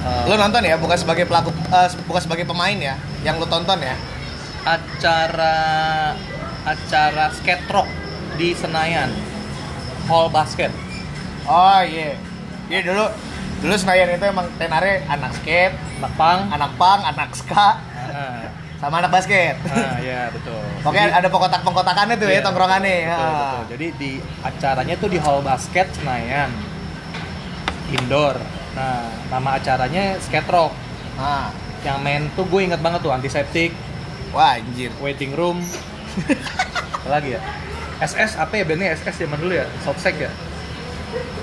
[0.00, 3.76] uh, Lo nonton ya, bukan sebagai pelaku uh, bukan sebagai pemain ya, yang lo tonton
[3.84, 3.92] ya.
[4.64, 5.56] acara
[6.64, 7.88] acara skate rock
[8.40, 9.12] di Senayan.
[10.08, 10.72] Hall basket.
[11.44, 12.16] Oh iya.
[12.72, 13.04] Iya dulu
[13.60, 16.48] dulu Senayan itu emang tenare anak skate, Anak pang.
[16.48, 17.76] anak pang, anak ska,
[18.80, 19.54] sama anak basket.
[19.66, 20.56] ah, ya betul.
[20.84, 22.96] Pokoknya ada pengkotak-pengkotakannya tuh ya Iya, tongkrongannya.
[23.02, 23.28] Betul, Ah.
[23.30, 23.64] betul.
[23.70, 24.10] Jadi di
[24.40, 26.48] acaranya tuh di hall basket Senayan.
[27.92, 28.40] Indoor.
[28.72, 30.72] Nah, nama acaranya skate rock.
[31.14, 31.52] Ah.
[31.80, 33.72] Yang main tuh gue inget banget tuh antiseptik,
[34.30, 34.92] Wah anjir.
[34.98, 35.60] waiting room.
[36.96, 37.40] Apa lagi ya?
[38.00, 39.68] SS apa ya bandnya SS zaman dulu ya?
[39.80, 40.32] Southsec ya?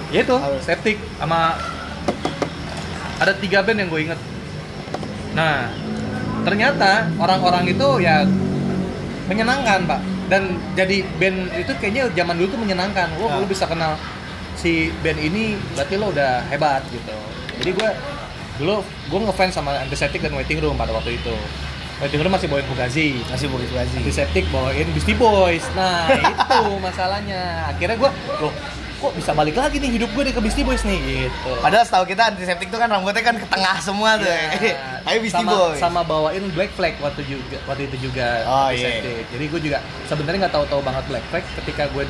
[0.09, 1.53] Ya itu, septic sama
[3.17, 4.19] ada tiga band yang gue inget.
[5.33, 5.69] Nah,
[6.47, 8.23] ternyata orang-orang itu ya
[9.27, 9.99] menyenangkan pak
[10.31, 13.07] dan jadi band itu kayaknya zaman dulu tuh menyenangkan.
[13.19, 13.39] Lo Ah.
[13.39, 13.99] lo bisa kenal
[14.55, 17.15] si band ini berarti lo udah hebat gitu.
[17.59, 17.89] Jadi gue
[18.57, 21.35] dulu gue ngefans sama Antiseptic dan Waiting Room pada waktu itu.
[21.99, 23.19] Waiting Room masih bawain Fugazi.
[23.27, 23.97] Masih bugis bazi.
[23.99, 25.65] Antiseptic bawain Beastie Boys.
[25.75, 27.67] Nah, itu masalahnya.
[27.73, 28.53] Akhirnya gue, loh,
[28.97, 31.51] kok bisa balik lagi nih hidup gue nih ke Beastie Boys nih gitu.
[31.61, 34.25] Padahal setahu kita antiseptik tuh kan rambutnya kan ke tengah semua tuh.
[34.25, 34.97] Iya.
[35.05, 35.77] Tapi Beastie sama, Boys.
[35.77, 39.25] sama bawain Black Flag waktu juga waktu itu juga Oh, Antiseptic.
[39.29, 39.77] Jadi gue juga
[40.09, 42.03] sebenarnya nggak tahu-tahu banget Black Flag ketika gue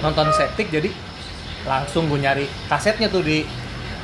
[0.00, 0.88] nonton Septic jadi
[1.68, 3.44] langsung gue nyari kasetnya tuh di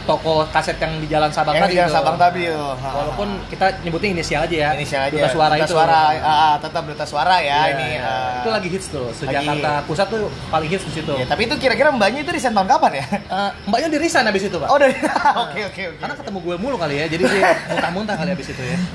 [0.07, 1.92] toko kaset yang di Jalan Sabang yang tadi di Jalan.
[1.92, 2.73] Sabang tadi tuh.
[2.79, 4.71] Walaupun kita nyebutnya inisial aja ya.
[4.73, 5.12] inisial aja.
[5.12, 5.75] Duta suara Duta itu.
[5.75, 7.87] Suara, ah, tetap duta suara ya Iya, ini.
[7.92, 8.03] iya.
[8.03, 8.31] ah.
[8.38, 9.05] itu lagi hits tuh.
[9.05, 11.12] lagi- Sejakarta Pusat tuh paling hits di situ.
[11.12, 13.05] Ya, tapi itu kira-kira mbaknya itu desain tahun kapan ya?
[13.12, 14.95] Eh, mbaknya di resign abis itu pak Oh, dari
[15.45, 15.99] Oke, oke, oke.
[15.99, 18.79] karena ketemu gue mulu kali ya jadi dia muntah-muntah kali abis itu ya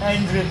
[0.00, 0.46] Anjir.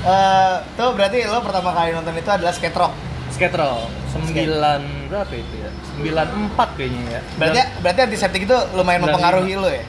[0.00, 2.92] Eh, tuh berarti lo pertama kali nonton itu adalah skate rock.
[3.40, 3.88] Skate roll.
[4.12, 5.70] Sembilan berapa itu ya?
[5.96, 7.20] Sembilan empat kayaknya ya.
[7.40, 9.84] Berarti berarti antiseptik itu lumayan mempengaruhi lo ya?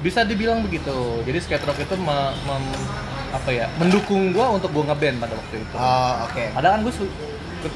[0.00, 1.20] bisa dibilang begitu.
[1.28, 2.86] Jadi skate rock itu me- mem-
[3.36, 3.66] apa ya?
[3.76, 5.76] Mendukung gue untuk gue ngeband pada waktu itu.
[5.76, 6.44] Oh, oke.
[6.56, 7.14] padahal kan su-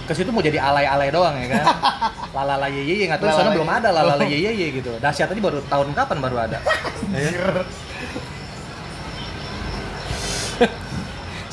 [0.08, 1.64] ke, situ mau jadi alay-alay doang ya kan?
[2.40, 4.96] Lalala ye ye nggak tahu sana belum ada lalala ye ye gitu.
[5.02, 6.58] Dahsyat tadi baru tahun kapan baru ada?
[7.12, 7.66] Ya kan?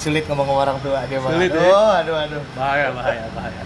[0.02, 1.22] Sulit ngomong sama orang tua dia.
[1.22, 1.62] Sulit, ya?
[1.62, 2.42] Aduh, aduh, aduh.
[2.58, 3.62] bahaya bahaya bahaya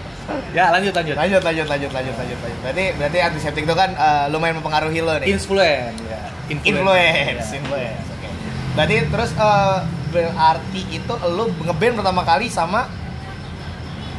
[0.52, 2.58] ya lanjut lanjut Lanjut, lanjut, lanjut, lanjut, lanjut, lanjut.
[2.60, 5.30] Berarti berarti antiseptik itu kan eh, lumayan mempengaruhi lo nih.
[5.30, 6.20] influence ya
[6.50, 7.56] influence, Ya.
[7.56, 8.04] influence.
[8.10, 8.28] Oke.
[8.74, 9.78] Berarti terus eh,
[10.10, 12.90] berarti itu lo ngeband pertama kali sama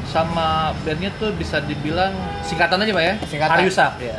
[0.07, 0.47] sama
[0.81, 3.55] bandnya tuh bisa dibilang singkatan aja pak ya Singkatan.
[3.59, 4.17] Aryusak ya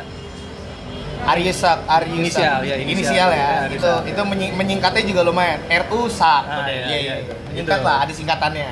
[1.19, 2.15] Aryesak, Aryesak.
[2.15, 2.95] Inisial, ya, inisial.
[2.95, 3.37] Inisial ya.
[3.37, 4.25] Ya, itu itu ya.
[4.25, 5.59] menyi- menyingkatnya juga lumayan.
[5.67, 6.43] RU Sak.
[6.43, 7.15] Ah, iya, Iya, iya.
[7.19, 7.33] iya.
[7.49, 7.85] Menyingkat Gitu.
[7.85, 8.69] lah, ada singkatannya.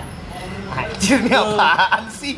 [0.69, 2.35] Anjir Itu- apaan sih?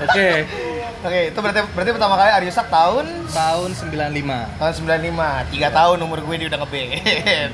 [0.00, 0.28] oke
[1.00, 5.48] Oke, itu berarti berarti pertama kali Aryesak tahun tahun 95 tahun 95.
[5.48, 7.52] 3 tahun umur gue dia udah ngeband.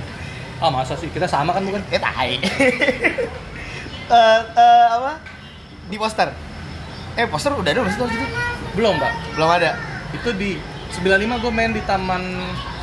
[0.58, 2.38] oh masa sih kita sama kan bukan Eh tai.
[4.06, 5.18] Eh eh, apa?
[5.84, 6.30] Di poster.
[7.14, 8.26] Eh, poster udah ada belum sih situ?
[8.72, 9.70] belum pak Belum ada.
[10.12, 10.50] itu di
[10.96, 12.22] 95 gue main di taman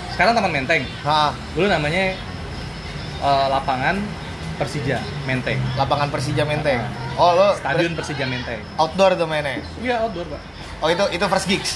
[0.10, 2.14] sekarang taman Menteng Nah, dulu namanya
[3.20, 3.98] eh, lapangan
[4.54, 6.78] Persija Menteng lapangan Persija Menteng.
[7.16, 9.62] Oh, lo stadion Persija Menteng outdoor tuh mainnya.
[9.80, 10.42] iya outdoor pak
[10.78, 11.72] Oh, itu itu first gigs.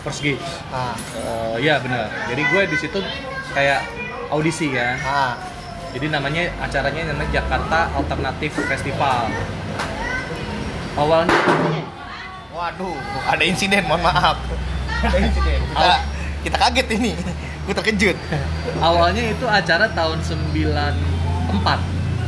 [0.00, 2.98] first gigs Nah, Eh, iya benar jadi gue di situ
[3.52, 3.84] kayak
[4.28, 5.34] audisi kan nah.
[5.86, 9.32] Jadi namanya acaranya namanya Jakarta Alternative Festival.
[10.92, 11.32] Awalnya
[12.52, 12.92] Waduh,
[13.24, 14.36] ada insiden, mohon maaf.
[16.46, 17.12] Kita kaget ini.
[17.66, 18.16] Gue terkejut.
[18.78, 21.02] awalnya itu acara tahun 94.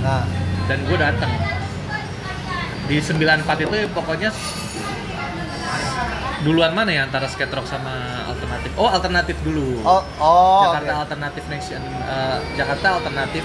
[0.03, 0.25] Nah,
[0.67, 1.33] dan gue datang
[2.89, 4.31] di 94 itu pokoknya
[6.41, 10.63] duluan mana ya antara skate rock sama alternatif oh alternatif dulu oh, oh.
[10.71, 11.03] Jakarta oke.
[11.05, 13.43] alternatif nation eh, Jakarta alternatif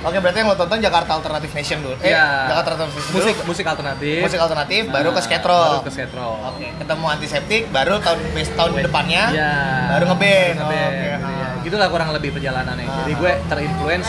[0.00, 1.92] Oke, berarti yang lo tonton Jakarta Alternative Nation dulu.
[2.00, 2.24] Eh, Iya.
[2.48, 3.46] Jakarta Alternative Nation musik dulu.
[3.46, 5.64] musik alternatif Musik alternatif, Nah, baru ke skate rock.
[5.66, 9.52] baru ke skate rock Oke, ketemu antiseptik, baru tahun base tahun depannya Iya.
[9.90, 10.54] baru ngeband.
[10.54, 10.90] Baru ngeband.
[10.90, 11.16] Oke, Iya.
[11.18, 11.52] ah.
[11.60, 12.82] Gitulah kurang lebih perjalanannya.
[12.82, 12.96] Ah.
[12.98, 14.08] Jadi gue terinfluence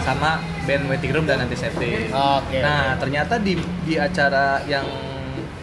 [0.00, 0.30] sama
[0.62, 2.08] band Waiting Room dan Antiseptik.
[2.08, 2.58] Oke.
[2.60, 4.86] Nah, ternyata di di acara yang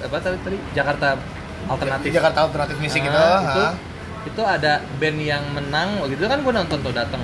[0.01, 1.15] apa tadi tadi Jakarta
[1.63, 2.10] Alternatif.
[2.12, 3.73] Jakarta Alternative Music Nah, itu, itu ah.
[4.23, 7.21] itu ada band yang menang waktu itu kan gue nonton tuh datang.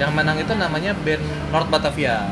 [0.00, 2.24] Yang menang itu namanya band North Batavia.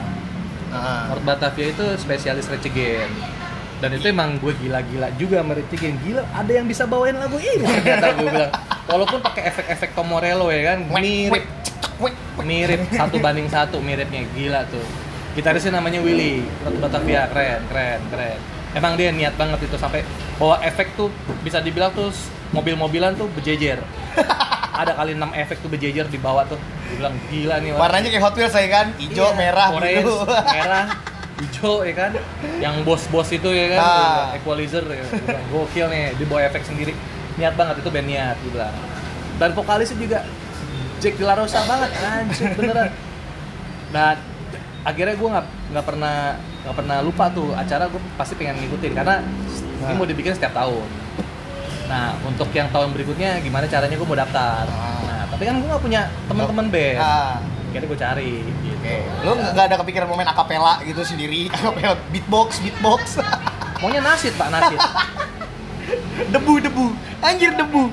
[0.73, 1.13] Ah.
[1.13, 3.37] North Batavia itu spesialis Against.
[3.79, 6.01] dan itu emang gue gila-gila juga Against.
[6.03, 7.69] gila ada yang bisa bawain lagu ini.
[7.85, 8.53] Ternyata gue bilang.
[8.89, 10.79] Walaupun pakai efek-efek Tom Morello ya kan.
[10.97, 11.45] Mirip.
[12.41, 14.25] mirip satu banding satu miripnya.
[14.33, 14.83] Gila tuh.
[15.37, 16.41] Gitarisnya namanya Willy.
[16.65, 20.07] North Batavia keren keren keren emang dia niat banget itu sampai
[20.39, 21.11] bawa efek tuh
[21.43, 22.15] bisa dibilang tuh
[22.51, 23.83] mobil-mobilan tuh berjejer
[24.81, 26.55] ada kali 6 efek tuh berjejer di bawah tuh
[26.89, 27.83] bilang gila nih orang.
[27.83, 30.17] Warnanya kayak Hot Wheels saya kan, hijau, Iya, merah, orange, biru.
[30.25, 30.85] merah,
[31.37, 32.11] hijau ya kan.
[32.59, 34.25] Yang bos-bos itu ya kan, Ah.
[34.33, 35.03] equalizer ya.
[35.05, 36.95] Bilang, Gokil nih, di bawah efek sendiri.
[37.37, 38.75] Niat banget itu band niat bilang.
[39.37, 40.19] Dan vokalisnya juga
[40.99, 42.89] Jack De La Rosa banget, anjir beneran.
[43.91, 44.15] Dan
[44.87, 46.17] akhirnya gue nggak nggak pernah
[46.65, 49.23] nggak pernah lupa tuh acara gue pasti pengen ngikutin karena
[49.79, 49.95] ini Nah.
[49.95, 50.87] mau dibikin setiap tahun.
[51.87, 54.67] Nah untuk yang tahun berikutnya gimana caranya gue mau daftar.
[54.67, 54.99] Ah.
[55.07, 56.99] Nah tapi kan gue nggak punya teman-teman band.
[56.99, 57.39] Ah.
[57.71, 58.69] Akhirnya gue cari gitu.
[58.79, 63.19] Oke, lu nggak ada kepikiran mau main akapela gitu sendiri, akapela beatbox, beatbox,
[63.83, 64.79] Maunya nasid pak nasid.
[66.35, 66.87] debu, debu,
[67.19, 67.91] anjir debu.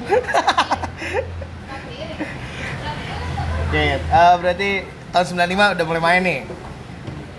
[3.66, 4.70] Oke, eh, berarti
[5.10, 6.40] tahun 95 udah mulai main nih.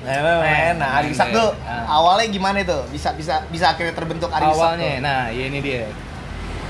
[0.06, 0.74] Main, main, main.
[0.76, 1.50] Nah, Ari Isak tuh
[1.84, 2.78] awalnya gimana itu?
[2.88, 5.02] Bisa bisa bisa akhirnya terbentuk Ari Isak Awalnya, tuh?
[5.02, 5.90] nah ya ini dia.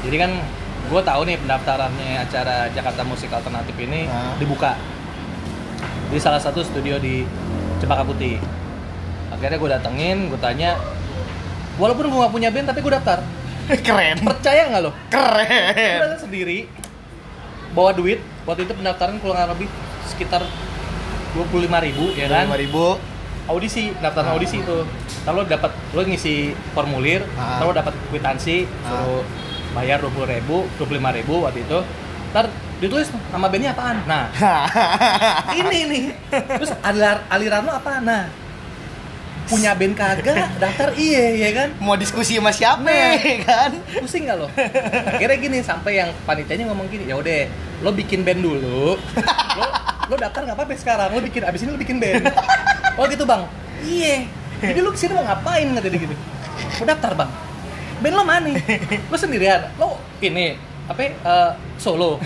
[0.01, 0.31] Jadi kan
[0.87, 4.33] gue tahu nih pendaftarannya acara Jakarta Musik Alternatif ini Ah.
[4.37, 4.73] dibuka
[6.07, 7.27] di salah satu studio di
[7.77, 8.41] Cempaka Putih.
[9.29, 10.79] Akhirnya gue datengin, gue tanya,
[11.77, 13.21] walaupun gue gak punya band tapi gue daftar.
[13.85, 14.95] Keren, Percaya nggak lo?
[14.95, 15.99] Gue keren.
[16.01, 16.71] datang sendiri,
[17.73, 18.23] bawa duit.
[18.47, 19.67] Waktu itu pendaftaran kurang lebih
[20.07, 20.47] sekitar
[21.35, 22.47] 25.000 ribu ya kan?
[22.47, 22.87] Lima ribu.
[23.47, 24.83] Audisi daftar audisi itu
[25.23, 26.35] kalau dapat lo ngisi
[26.71, 27.59] formulir Ah.
[27.59, 29.03] kalau dapat kwitansi Ah.
[29.03, 29.23] suruh
[29.73, 31.79] bayar dua puluh ribu dua puluh lima ribu waktu itu.
[32.31, 33.97] Ntar ditulis nama bandnya apaan?
[34.05, 34.29] Nah.
[35.59, 36.05] Ini nih.
[36.29, 38.25] Terus aliran aliran lo apa nah.
[39.47, 41.69] Punya band kagak daftar iya ya kan?
[41.79, 43.15] Mau diskusi sama siapa Nah.
[43.43, 43.71] kan?
[43.97, 44.51] pusing nggak lo?
[45.07, 47.47] Akhirnya gini sampai yang panitianya ngomong gini ya udah
[47.81, 48.99] lo bikin band dulu.
[49.57, 49.67] Lo
[50.07, 52.23] lo daftar nggak apa-apa sekarang lo bikin abis ini lo bikin band
[52.97, 53.43] oh gitu bang?
[53.85, 54.25] Iya.
[54.57, 55.67] Jadi lo ke sini mau ngapain?
[55.77, 56.15] Kata dia gitu.
[56.81, 57.31] Mau daftar bang.
[57.97, 58.49] Band lo mana
[59.09, 59.73] lo sendirian?
[59.77, 60.57] Lo ini
[60.87, 62.17] apa eh, solo.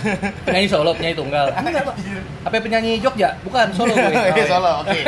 [0.46, 1.46] Penyanyi solo penyanyi tunggal.
[1.54, 1.94] Enggak pak
[2.46, 3.35] apa penyanyi Jogja?
[3.42, 4.11] Bukan solo gue.
[4.11, 4.44] Oh, iya.
[4.46, 4.98] Solo, oke.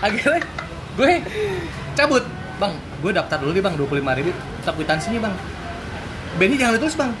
[0.00, 0.40] akhirnya
[0.96, 1.12] gue
[1.92, 2.24] cabut.
[2.56, 2.72] Bang
[3.04, 4.32] gue daftar dulu nih bang dua puluh lima ribu.
[4.64, 5.34] Tak kwitansinya bang.
[6.40, 7.12] Bandnya jangan ditulis bang.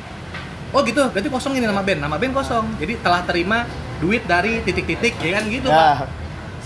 [0.72, 1.02] Oh gitu.
[1.12, 2.64] Berarti kosong ini nama band nama band kosong.
[2.80, 3.68] Jadi telah terima
[4.00, 6.04] duit dari titik-titik ya kan gitu Ya.
[6.04, 6.08] pak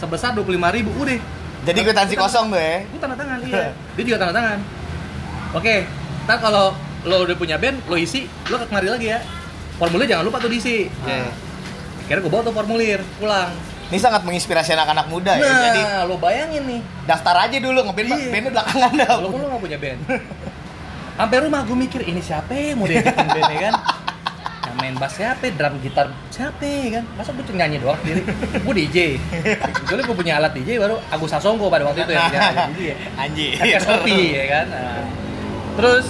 [0.00, 1.20] sebesar dua puluh lima ribu udah
[1.60, 2.80] Jadi kwitansi kosong tuh ya.
[2.82, 4.58] gue tanda tangan iya dia juga tanda tangan
[5.52, 5.74] oke
[6.24, 9.20] ntar kalau lo udah punya band lo isi lo kemari lagi ya
[9.76, 11.28] formulir jangan lupa tuh diisi Ah.
[12.02, 13.54] Akhirnya gue bawa tuh formulir pulang
[13.86, 15.42] Ini sangat menginspirasi anak-anak muda ya.
[15.42, 18.28] nah Jadi lo bayangin nih daftar aja dulu ngeband Iya.
[18.30, 19.08] bandnya belakangan dah.
[19.16, 20.00] Walaupun lu gak punya band
[21.12, 23.74] Sampai rumah gue mikir ini siapa yang mau diajakin band ya kan
[24.80, 27.04] main bass siapa, drum gitar siapa kan?
[27.14, 28.24] Masa gue nyanyi doang sendiri?
[28.64, 29.20] Gue DJ
[29.84, 32.40] Kecuali gue punya alat DJ baru Agus Sasongko pada waktu itu ya punya
[32.72, 32.80] DJ
[33.60, 33.78] ya
[34.34, 34.66] ya kan?
[34.72, 35.04] Nah.
[35.76, 36.06] Terus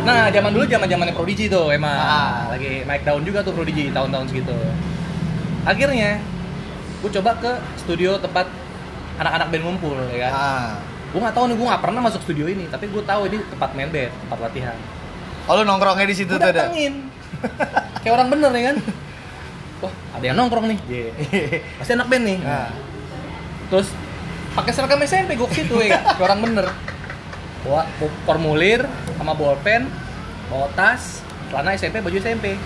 [0.00, 1.92] Nah, zaman dulu zaman zamannya Prodigy tuh emang.
[1.92, 2.48] Ah.
[2.48, 4.56] lagi naik daun juga tuh Prodigy tahun-tahun segitu.
[5.68, 6.16] Akhirnya
[7.04, 8.48] gue coba ke studio tempat
[9.20, 10.32] anak-anak band ngumpul ya kan?
[10.32, 10.70] Ah.
[11.10, 13.70] gue nggak tahu nih gue nggak pernah masuk studio ini tapi gue tahu ini tempat
[13.76, 14.76] main band tempat latihan.
[15.50, 17.09] Oh lu nongkrongnya di situ tuh datengin
[18.02, 18.76] kayak orang bener ya kan
[19.80, 20.78] wah ada yang nongkrong nih
[21.78, 22.70] pasti anak band nih Nah.
[23.68, 23.88] terus
[24.50, 26.02] pakai seragam SMP gue situ ya kan?
[26.12, 26.66] kayak orang bener
[27.60, 27.82] bawa
[28.24, 28.82] formulir
[29.14, 29.86] sama bolpen
[30.46, 32.56] bawa tas celana SMP baju SMP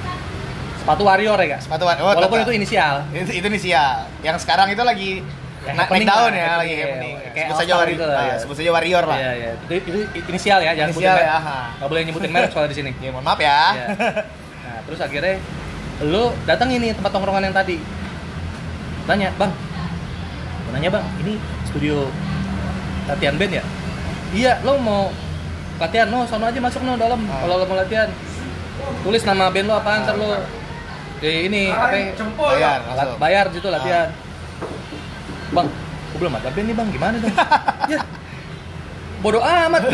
[0.76, 2.46] sepatu warrior ya kak Sepatu war- oh, walaupun tetap.
[2.46, 4.04] itu inisial Itu, itu nih sial.
[4.20, 5.24] Yang sekarang itu lagi
[5.64, 6.84] na- naik daun ya, happening, lagi iya.
[6.84, 7.14] happening.
[7.24, 7.88] Kayak Sebut saja warrior.
[7.90, 8.34] gitu lah, ah, ya.
[8.36, 9.16] Sebut saja warrior lah.
[9.16, 9.50] Iya, iya.
[9.56, 9.98] Itu, itu
[10.28, 11.38] inisial ya, jangan Inisial sebutin ya.
[11.74, 12.90] Nggak boleh nyebutin merek soalnya di sini.
[13.00, 13.60] Ya mohon maaf ya.
[13.72, 13.86] Iya.
[14.88, 15.36] Terus akhirnya
[16.04, 17.80] lu datang ini tempat tongkrongan yang tadi.
[19.04, 19.52] Tanya, "Bang,
[20.74, 21.38] nanya bang ini
[21.70, 22.10] studio
[23.06, 23.64] latihan band ya?
[24.34, 25.14] Iya lo mau
[25.78, 26.10] latihan?
[26.10, 27.22] No sono aja masuk no dalam.
[27.30, 27.46] Ah.
[27.46, 28.10] kalau lo mau latihan
[29.06, 30.34] tulis nama band lo apaan ntar lo.
[31.22, 32.10] di ini apa ya?
[32.36, 33.18] bayar langsung.
[33.22, 34.10] bayar di situ latihan.
[35.54, 35.70] Bang
[36.10, 36.88] gue belum ada band nih bang.
[36.90, 37.34] Gimana dong
[37.94, 38.00] ya
[39.22, 39.88] bodoh amat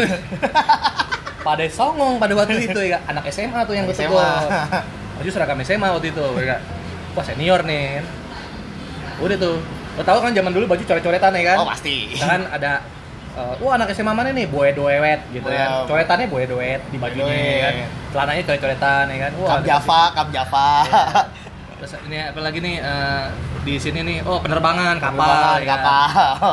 [1.41, 2.99] pada songong pada waktu itu ya.
[3.05, 4.21] Anak SMA tuh yang gue tegur
[5.17, 6.61] baju seragam SMA waktu itu mereka
[7.13, 8.01] wah senior nih.
[9.19, 9.57] Udah tuh.
[9.91, 11.57] Lo tau kan zaman dulu baju coret-coretan ya kan?
[11.59, 12.15] Oh pasti.
[12.15, 12.81] Kan ada
[13.33, 14.47] eh, wah anak SMA mana nih?
[14.47, 15.91] Boy doewet gitu ya Wow.
[15.91, 17.61] coretannya boy doewet di bajunya Doewet.
[17.61, 17.75] kan.
[18.11, 19.33] Celananya coret-coretan ya kan.
[19.37, 20.69] Wah ada- Java Kam Java.
[21.77, 23.25] Terus ini apa lagi nih eh,
[23.61, 24.19] di sini nih.
[24.23, 25.69] Oh penerbangan kapal Penerbangan, ya.
[25.69, 26.09] kapal.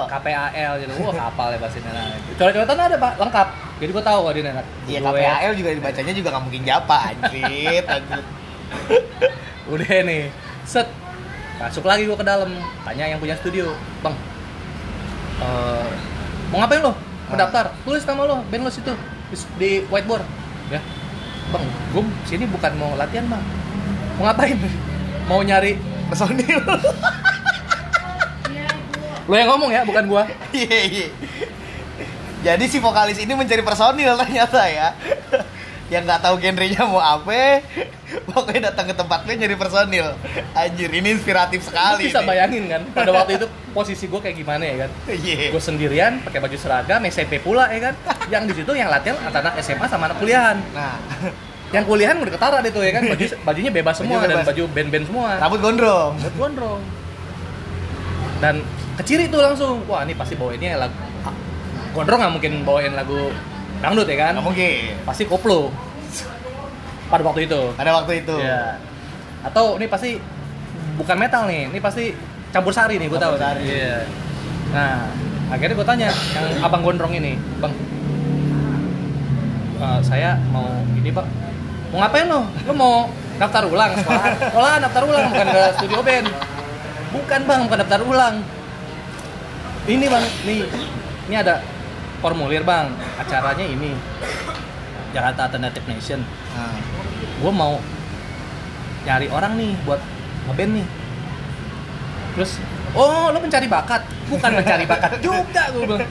[0.10, 0.92] KPAL gitu.
[1.00, 3.14] Wah kapal ya bahasa nah, coret-coretan ada pak.
[3.18, 3.48] Lengkap.
[3.78, 5.00] Jadi gua tahu kok dia anak Iya.
[5.02, 7.84] KPAL juga dibacanya juga nggak mungkin Java anjir.
[9.74, 10.24] Udah nih.
[10.64, 10.88] Set.
[11.58, 12.50] Masuk lagi gua ke dalam.
[12.82, 13.74] Tanya yang punya studio.
[14.02, 14.14] Bang
[15.38, 15.90] eh,
[16.50, 16.94] mau ngapain lo?
[17.28, 17.38] Mau Ah.
[17.38, 17.66] daftar?
[17.84, 18.94] Tulis nama lo band lo situ.
[19.28, 20.26] Di, di whiteboard.
[20.70, 20.82] Ya.
[21.48, 23.44] Bang gue sini bukan mau latihan bang.
[24.18, 24.58] Mau ngapain?
[25.28, 25.76] Mau nyari
[26.08, 26.64] personil.
[29.28, 30.24] Lo yang ngomong ya bukan gua.
[30.56, 31.08] Iya iya
[32.38, 34.94] jadi si vokalis ini mencari personil ternyata ya.
[35.88, 37.64] Yang nggak tahu genrenya mau apa
[38.28, 40.08] pokoknya datang ke tempatnya nyari personil.
[40.52, 42.28] Anjir ini inspiratif Lu sekali bisa nih.
[42.28, 43.48] bayangin kan pada waktu itu
[43.78, 44.90] posisi gue kayak gimana ya kan?
[45.08, 45.48] Iya.
[45.48, 47.94] Gue sendirian pakai baju seragam SMP pula ya kan?
[48.28, 50.60] Yang di situ yang latihan antara anak SMA sama anak kuliahan.
[50.76, 51.00] Nah.
[51.72, 53.04] Yang kuliahan udah ketara deh tuh ya kan?
[53.08, 54.48] Baju bajunya bebas semua Baju dan bebas.
[54.52, 55.30] baju band-band semua.
[55.40, 56.12] Rambut gondrong.
[56.20, 56.82] Buat gondrong.
[58.38, 58.56] Dan
[59.00, 61.07] keciri tuh langsung wah ini pasti bawainnya lagu ah,
[61.98, 63.34] gondrong nggak mungkin bawain lagu
[63.82, 64.38] dangdut ya kan?
[64.38, 64.94] Nggak mungkin.
[65.02, 65.74] Pasti koplo.
[67.10, 67.74] Pada waktu itu.
[67.74, 68.38] Pada waktu itu.
[68.38, 68.78] Iya.
[69.38, 70.18] atau ini pasti
[70.98, 72.12] bukan metal nih ini pasti
[72.52, 73.38] campur sari nih gue tahu.
[73.38, 73.64] sari.
[73.64, 74.04] Iya.
[74.76, 75.08] nah
[75.48, 77.72] akhirnya gue tanya yang abang gondrong ini bang
[79.80, 80.68] eh, saya mau
[81.00, 81.28] ini bang
[81.94, 82.44] mau ngapain lo?
[82.68, 82.94] Lo mau
[83.40, 86.28] daftar ulang sekolah sekolah daftar ulang bukan ke studio band.
[87.16, 88.36] Bukan bang bukan daftar ulang.
[89.88, 90.60] Ini bang nih
[91.30, 91.64] ini ada
[92.20, 92.92] formulir bang.
[93.18, 93.94] Acaranya ini.
[95.16, 96.22] Jakarta Alternative Nation.
[96.54, 96.76] Nah,
[97.16, 97.80] gue mau
[99.08, 100.02] nyari orang nih buat
[100.52, 100.88] ngeband nih.
[102.36, 102.52] Terus
[102.94, 104.02] oh lo mencari bakat?
[104.28, 106.06] Bukan mencari bakat juga gue bilang.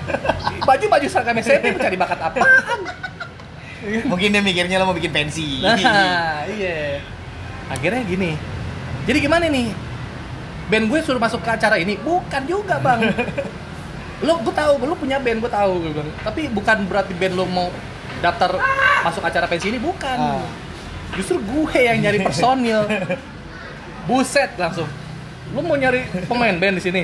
[0.65, 2.81] Baju baju seragam SMP mencari bakat apaan?
[3.87, 5.61] Mungkin dia mikirnya lo mau bikin pensi.
[5.65, 6.99] Nah iya.
[7.71, 8.35] Akhirnya gini.
[9.07, 9.71] Jadi gimana nih?
[10.67, 11.95] Band gue suruh masuk ke acara ini?
[12.01, 13.07] Bukan juga bang
[14.25, 16.09] lo gue tahu lo punya band gue tahu gue bilang.
[16.25, 17.69] Tapi bukan berarti band lo mau
[18.25, 18.57] daftar
[19.05, 20.19] masuk acara pensi ini bukan.
[20.19, 20.45] Ah.
[21.15, 22.89] justru gue yang nyari personil.
[24.09, 24.89] Buset langsung.
[25.53, 27.03] Lo mau nyari pemain band di sini?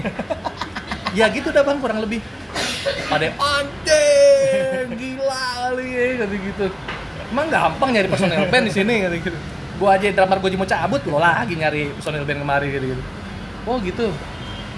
[1.12, 2.24] Ya gitu dah bang kurang lebih.
[3.06, 6.66] Pada anjing gila kali ya kata gitu.
[7.32, 9.38] Emang gampang nyari personil band di sini kata gitu.
[9.76, 13.02] Gua aja drummer gua mau cabut lo lagi nyari personil band kemari gitu gitu.
[13.68, 14.10] Oh gitu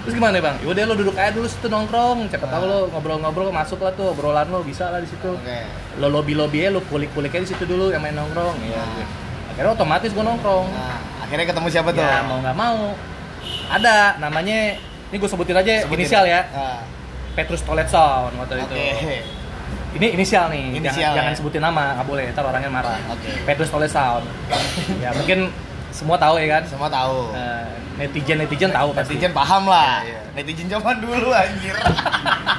[0.05, 0.55] terus gimana bang?
[0.61, 2.29] Yaudah lo duduk aja dulu situ nongkrong.
[2.29, 4.13] Siapa tahu lo ngobrol-ngobrol masuk lah tuh.
[4.13, 5.33] Obrolan lo bisa lah di situ.
[5.33, 5.59] Oke.
[5.97, 8.55] Lo lobby lobby lo kulik kulik aja di situ dulu yang main nongkrong.
[8.61, 8.77] Iya.
[8.77, 9.07] Nah.
[9.55, 10.67] akhirnya otomatis gua nongkrong.
[10.69, 12.05] Nah akhirnya ketemu siapa tuh?
[12.05, 12.93] Ya mau nggak mau.
[13.73, 14.77] Ada namanya
[15.09, 16.05] ini gue sebutin aja Sebutin.
[16.05, 16.45] inisial ya.
[16.53, 16.81] Nah,
[17.33, 18.69] Petrus Toilet Sound waktu oke.
[18.69, 18.75] Itu
[19.95, 21.37] ini inisial nih Inisial, jangan, jangan ya.
[21.39, 22.99] sebutin nama nggak boleh ntar orangnya marah.
[23.09, 23.31] Oke.
[23.47, 24.25] Petrus Toilet Sound
[25.01, 25.49] ya mungkin
[25.95, 26.63] semua tahu ya kan?
[26.67, 27.31] Semua tahu.
[27.31, 29.15] Eh, netizen netizen tahu pasti.
[29.15, 30.03] Netizen paham lah.
[30.03, 30.19] Iya, iya.
[30.35, 31.75] netizen zaman dulu anjir.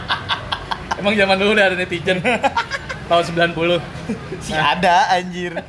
[0.98, 2.16] Emang zaman dulu udah ada netizen.
[3.12, 5.52] Tahun 90 si ada anjir.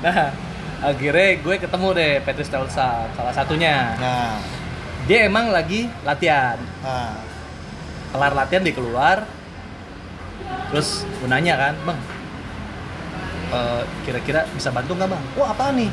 [0.00, 0.32] Nah
[0.80, 3.92] akhirnya gue ketemu deh Petrus Sound salah satunya.
[4.00, 4.40] Nah.
[5.04, 6.56] Dia emang lagi latihan.
[6.80, 7.20] Nah.
[8.08, 9.28] Kelar latihan dia keluar.
[10.72, 12.00] Terus gue nanya kan bang
[13.50, 15.24] eh, kira-kira bisa bantu nggak bang?
[15.36, 15.90] Wah apa nih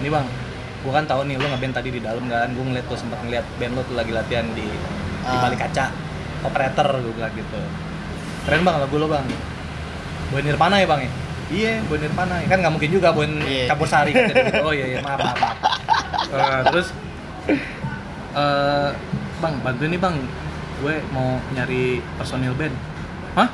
[0.00, 0.26] ini bang
[0.80, 2.48] gue kan tahu nih lo ngeband tadi di dalam kan.
[2.50, 5.44] Gue ngeliat tuh sempat ngeliat band lo tuh lagi latihan di di Ah.
[5.44, 5.92] balik kaca
[6.40, 7.60] operator gue bilang gitu.
[8.48, 9.26] Keren bang lagu lo bang.
[10.32, 11.10] Boy Nirvana ya bang ya?
[11.50, 12.34] Iya Boy Nirvana.
[12.40, 12.48] Ya.
[12.48, 13.28] kan nggak mungkin juga Boy
[13.68, 14.32] campur sari gitu.
[14.66, 15.56] oh iya iya maaf maaf, maaf.
[16.32, 16.88] Eh, terus
[18.32, 18.88] eh
[19.40, 20.16] bang bantuin nih bang.
[20.80, 22.72] Gue mau nyari personil band.
[23.36, 23.52] Hah?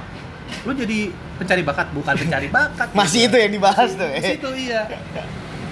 [0.62, 1.11] Lu jadi
[1.42, 1.90] pencari bakat?
[1.90, 2.94] Bukan pencari bakat.
[2.94, 4.38] Masih itu yang dibahas tuh eh.
[4.38, 4.87] situ iya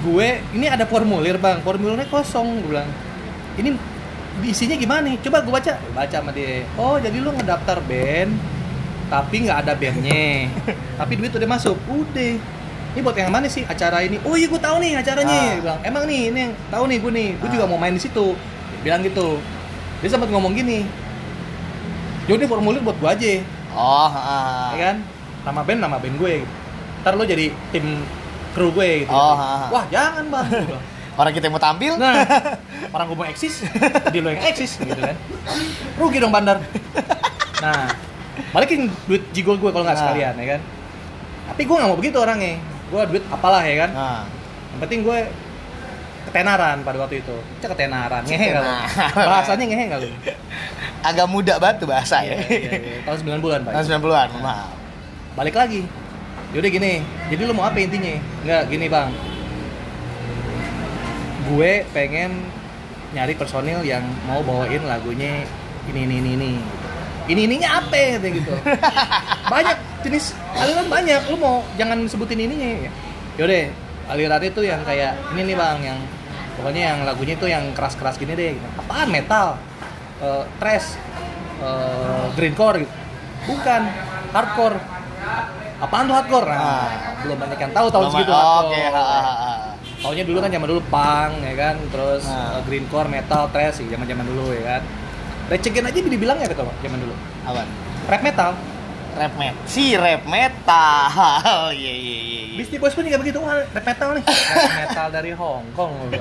[0.05, 1.65] gue ini ada formulir bang.
[1.65, 2.91] Formulirnya kosong gue bilang.
[3.57, 3.73] Ini
[4.45, 5.17] isinya gimana nih?
[5.25, 5.73] Coba gue baca.
[5.97, 6.69] Baca sama dia.
[6.77, 8.37] Oh jadi lu ngedaftar band
[9.09, 10.49] tapi nggak ada bandnya.
[11.01, 11.77] Tapi duit udah masuk.
[11.87, 12.35] Udah.
[12.95, 14.23] Ini buat yang mana sih acara ini?
[14.23, 15.39] Oh iya gue tahu nih acaranya.
[15.39, 15.55] Ah.
[15.61, 17.29] Bilang emang nih ini yang tahu nih gue nih.
[17.39, 17.53] Gue Ah.
[17.53, 18.35] juga mau main di situ.
[18.35, 19.39] Dia bilang gitu.
[20.01, 20.89] Dia sempat ngomong gini.
[22.27, 23.33] Yaudah formulir buat gue aja.
[23.75, 24.73] Oh, ah.
[24.73, 24.97] ya kan?
[25.45, 26.35] Nama band nama band gue.
[27.05, 27.85] Ntar lo jadi tim
[28.55, 29.67] kru gue gitu Oh, ha, ha.
[29.69, 30.47] wah jangan bang.
[31.15, 31.95] Orang kita yang mau tampil?
[31.95, 32.27] nah
[32.95, 33.63] orang gue mau eksis
[34.05, 35.15] jadi lo yang eksis gitu kan
[35.95, 36.59] rugi dong bandar
[37.57, 37.87] nah
[38.51, 40.03] balikin duit jigo gue kalau nggak Nah.
[40.05, 40.61] sekalian ya kan
[41.47, 44.23] tapi gue nggak mau begitu orangnya gue duit apalah ya kan Nah.
[44.71, 45.19] yang penting gue
[46.25, 48.49] ketenaran pada waktu itu Cek ketenaran ngehe?
[48.51, 49.25] Ketenaran.
[49.25, 50.09] bahasanya ngehe nggak lu
[51.01, 52.47] Agak muda banget tuh bahasa Iya, ya.
[52.49, 52.99] iya, iya.
[53.05, 54.73] tahun 9 bulan pak Tahun 90-an, maaf.
[55.35, 55.87] balik lagi
[56.55, 57.03] yaudah gini.
[57.29, 58.15] Jadi lu mau apa intinya?
[58.47, 59.11] Nggak gini bang.
[61.51, 62.47] Gue pengen
[63.13, 65.45] nyari personil yang mau bawain lagunya
[65.91, 66.53] ini ini ini ini.
[67.25, 68.21] Ini ininya apa?
[68.23, 68.55] Gitu.
[69.53, 71.25] Banyak jenis aliran banyak.
[71.33, 72.89] Lu mau jangan sebutin ininya.
[73.41, 73.73] Yaudah
[74.13, 75.99] aliran itu yang kayak ini nih bang yang
[76.61, 78.55] pokoknya yang lagunya itu yang keras keras gini deh.
[78.55, 78.69] Gitu.
[78.79, 79.09] apaan?
[79.11, 79.57] Metal.
[80.21, 81.01] Uh, thrash.
[81.59, 82.93] Uh, greencore gitu.
[83.49, 83.83] Bukan.
[84.37, 84.77] Hardcore
[85.85, 86.89] apaan tuh hardcore nah, Ah.
[87.21, 89.05] belum banyak yang tahu tahun segitu Oke, ha.
[90.01, 92.57] Taunya dulu kan zaman dulu punk ya kan, terus Nah.
[92.57, 94.83] uh, greencore, metal, thrash sih zaman-zaman dulu ya kan.
[95.49, 97.15] Recegen aja dibilang ya kata zaman dulu.
[97.43, 97.69] Apaan?
[98.05, 98.51] Rap metal.
[99.15, 99.65] Rap metal.
[99.65, 101.09] Si rap metal.
[101.73, 102.19] Iya, iya, iya.
[102.21, 102.43] iya.
[102.55, 104.25] Beastie Boys pun juga begitu, wah rap metal nih.
[104.53, 105.93] Rap metal dari Hong Kong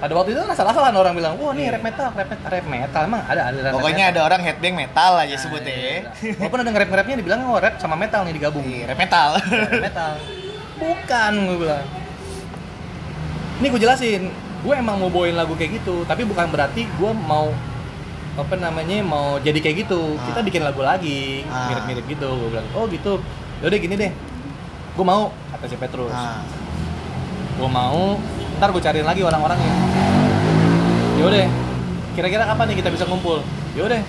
[0.00, 3.02] Pada waktu itu kan salah-salah orang bilang, wah nih rap metal, rap metal, rap metal.
[3.04, 5.76] Emang ada ada rap Pokoknya ada orang headbang metal aja sebutnya.
[5.76, 5.96] ya.
[6.00, 6.10] Nah,
[6.40, 8.64] Walaupun ada nge-rap-nge-rapnya dibilang, oh rap sama metal nih digabung.
[8.64, 9.30] Iya, rap metal.
[9.44, 10.12] Rap metal.
[10.80, 11.84] Bukan, gue bilang.
[13.60, 14.22] Ini gue jelasin,
[14.64, 17.52] gue emang mau bawain lagu kayak gitu, tapi bukan berarti gue mau
[18.40, 20.16] apa namanya mau jadi kayak gitu.
[20.16, 20.32] Ah.
[20.32, 21.68] Kita bikin lagu lagi, Ah.
[21.68, 22.28] mirip-mirip gitu.
[22.40, 23.20] Gue bilang, oh gitu.
[23.60, 24.12] Yaudah gini deh,
[24.96, 26.08] gue mau kata si Petrus.
[26.08, 26.40] Nah,
[27.52, 28.16] Gue mau,
[28.60, 29.72] ntar gue cariin lagi orang-orangnya.
[31.16, 31.48] Yaudah,
[32.12, 33.40] kira-kira kapan nih kita bisa ngumpul?
[33.72, 34.04] Yaudah,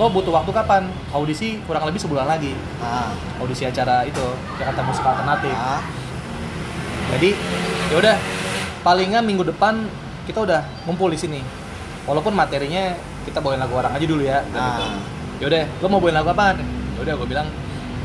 [0.00, 0.88] lo butuh waktu kapan?
[1.12, 2.56] Audisi kurang lebih sebulan lagi.
[2.80, 4.24] nah, Audisi acara itu
[4.56, 5.52] Jakarta Musik Alternatif.
[5.52, 5.84] nah.
[7.12, 7.36] Jadi
[7.92, 8.16] ya udah
[8.80, 9.84] palingan minggu depan
[10.24, 11.44] kita udah ngumpul di sini.
[12.08, 12.96] Walaupun materinya
[13.28, 14.40] kita bawain lagu orang aja dulu ya.
[14.56, 14.80] Ah.
[14.80, 14.84] gitu.
[15.44, 16.56] Ya udah, lo mau bawain lagu apa?
[16.96, 17.44] Ya udah gue bilang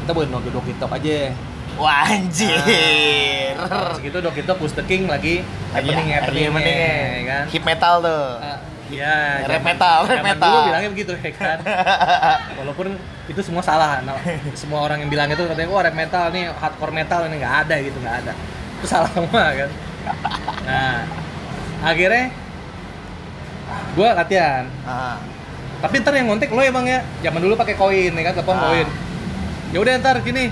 [0.04, 1.32] kita bawain Doki Doki Talk aja.
[1.78, 3.54] Wah, anjir.
[3.54, 6.78] Nah, segitu Doki Talk Booster King lagi happening Iya, happening happening,
[7.14, 7.44] ya kan.
[7.48, 8.26] Hip metal tuh.
[8.38, 10.48] Ah, Iya, Rap metal, rap metal.
[10.48, 11.60] Dulu bilangnya begitu ya kan.
[12.64, 12.96] Walaupun
[13.28, 14.00] itu semua salah.
[14.00, 14.16] Nah,
[14.56, 17.76] semua orang yang bilang itu katanya, wah rap metal nih, hardcore metal ini nggak ada
[17.84, 18.32] gitu, nggak ada.
[18.80, 19.70] Itu salah semua kan.
[20.64, 20.98] Nah,
[21.84, 22.32] akhirnya
[23.94, 24.64] gue latihan.
[24.82, 25.20] Ah,
[25.78, 27.00] Tapi ntar yang ngontek lo ya bang ya.
[27.22, 28.64] Zaman dulu pakai koin ya kan, telepon Ah.
[28.72, 28.88] koin.
[29.68, 30.48] Ya udah ntar gini,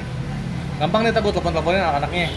[0.78, 2.28] gampang nih ntar gue telepon teleponin anak-anaknya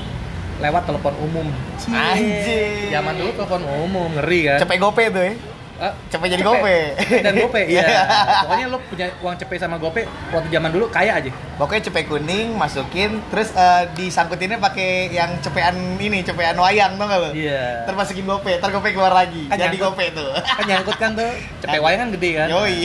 [0.59, 1.47] lewat telepon umum.
[1.89, 2.91] Anjir.
[2.91, 4.59] Zaman dulu telepon umum ngeri kan.
[4.59, 5.35] Cepet gope tuh ya.
[5.79, 6.59] Ah, Cepet jadi Gope.
[6.59, 7.23] gope.
[7.23, 8.03] dan gope iya Iya.
[8.43, 12.51] pokoknya lo punya uang cepet sama gope waktu zaman dulu kaya aja Pokoknya cepet kuning
[12.53, 17.31] masukin terus eh, disangkutinnya pakai yang cepean ini, cepean wayang tuh enggak lo?
[17.31, 19.47] iya Ntar masukin gope, ntar gope keluar lagi.
[19.47, 19.95] Kan jadi nyangkut.
[19.95, 20.31] gope tuh.
[20.35, 21.31] kan nyangkut kan tuh
[21.63, 22.79] cepet wayang kan gede kan Yoi.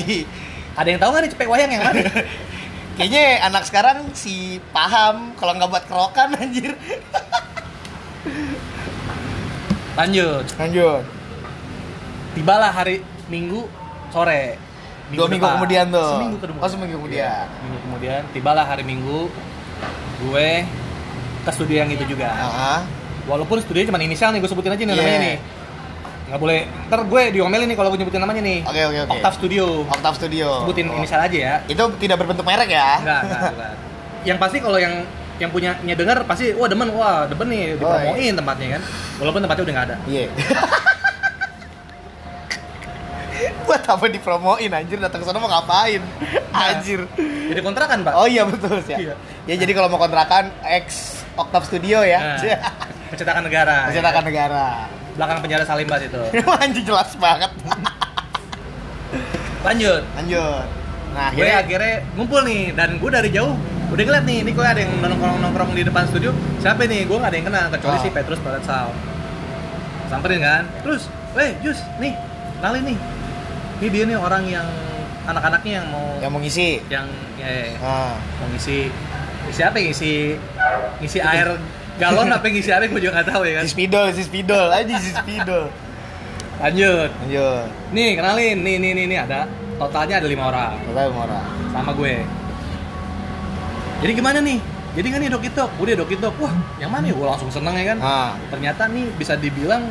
[0.74, 2.02] ada yang tahu nggak nih cepet wayang yang mana
[2.94, 4.36] Kayaknya anak sekarang si
[4.70, 6.78] paham kalau nggak buat kerokan anjir.
[9.94, 11.04] lanjut Lanjut.
[12.34, 13.70] tibalah hari minggu
[14.10, 14.58] sore
[15.14, 15.56] Dua minggu depan.
[15.60, 16.10] kemudian tuh.
[16.12, 17.22] seminggu kemudian Oh, seminggu kemudian.
[17.22, 19.30] Iya, minggu kemudian tibalah hari minggu
[20.24, 20.50] gue
[21.44, 22.80] ke studio yang itu juga Heeh.
[23.26, 24.98] walaupun studionya cuma inisial nih gue sebutin aja nih Iya.
[24.98, 25.36] namanya nih
[26.34, 29.12] nggak boleh ntar gue diomelin nih kalau gue nyebutin namanya nih Oke, oke, oke.
[29.14, 30.48] Octave Studio Octave Studio.
[30.60, 30.98] sebutin Oh.
[30.98, 32.98] inisial aja ya Itu tidak berbentuk merek ya?
[33.00, 33.74] enggak enggak bukan
[34.24, 38.34] yang pasti kalau yang yang punya nya dengar pasti wah demen wah demen nih dipromoin
[38.34, 38.82] tempatnya kan
[39.18, 40.22] walaupun tempatnya udah nggak ada Iya.
[43.64, 46.02] Buat apa dipromoin anjir datang ke sana mau ngapain?
[46.52, 47.06] Anjir.
[47.46, 48.96] jadi kontrakan pak Oh iya betul sih.
[48.98, 49.14] Iya.
[49.46, 52.40] Ya jadi kalau mau kontrakan X Octave Studio ya.
[52.40, 52.72] Nah,
[53.10, 54.66] pencetakan negara Pencetakan negara.
[55.14, 56.22] Belakang penjara Salimba itu.
[56.64, 57.52] Anjir jelas banget.
[59.64, 60.04] lanjut.
[60.16, 60.66] Lanjut.
[61.14, 63.54] Nah, gue akhirnya akhirnya ngumpul nih dan gue dari jauh
[63.94, 66.34] udah ngeliat nih ini kok ada yang nongkrong nongkrong di depan studio.
[66.58, 67.06] Siapa nih?
[67.06, 68.02] Gue gak ada yang kenal kecuali Oh.
[68.02, 68.90] si Petrus Barat Sal.
[70.10, 70.66] Samperin kan?
[70.82, 72.18] Terus weh Jus nih
[72.58, 72.98] kenalin nih.
[73.78, 74.66] Ini dia nih orang yang
[75.24, 76.82] anak-anaknya yang mau yang mau ngisi.
[76.90, 77.06] yang
[77.38, 78.90] ya, Nah, mau ngisi.
[79.46, 79.84] Ngisi apa ya?
[79.86, 80.14] ngisi
[81.00, 81.48] ngisi air
[82.02, 83.64] galon apa ngisi apa gue juga nggak tahu ya kan?
[83.66, 85.66] Si spidol, si spidol, aja si spidol.
[86.62, 87.10] lanjut.
[87.26, 87.66] Lanjut.
[87.92, 88.58] nih kenalin.
[88.62, 89.40] Nih nih nih, nih ada.
[89.78, 90.78] Totalnya ada lima orang.
[90.86, 91.42] Tahu Mora.
[91.74, 92.22] sama gue.
[94.06, 94.60] Jadi gimana nih?
[94.94, 97.14] Jadi kan nih Dokitok udah Dokitok wah yang mana ya?
[97.18, 97.98] Gue langsung seneng ya kan?
[97.98, 99.90] Ah, ternyata nih bisa dibilang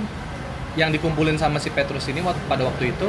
[0.78, 3.08] yang dikumpulin sama si Petrus ini waktu, pada waktu itu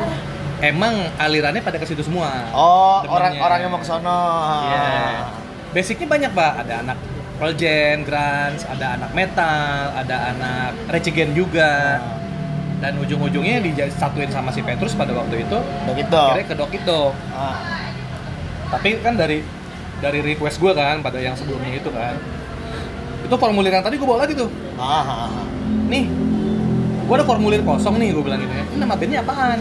[0.59, 2.49] emang alirannya pada ke situ semua.
[2.51, 4.19] Oh, orang-orang yang mau ke sono.
[4.67, 4.83] Iya.
[5.71, 6.97] Basicnya banyak pak, ada anak
[7.41, 11.99] Jam, grunge, ada anak metal, ada anak Recigen juga.
[12.79, 15.57] Dan ujung-ujungnya disatuin sama si Petrus pada waktu itu
[15.87, 16.19] Begitu.
[16.19, 17.01] akhirnya ke Dok itu.
[17.31, 17.55] Ah.
[18.75, 19.39] Tapi kan dari
[20.03, 22.19] dari request gue kan pada yang sebelumnya itu kan.
[23.23, 24.51] Itu formulir yang tadi gue bawa lagi tuh.
[24.75, 25.45] Ah, ah, ah.
[25.87, 26.11] Nih,
[27.07, 28.63] gue ada formulir kosong nih gue bilang gitu ya.
[28.67, 29.59] Ini nama bandnya apaan?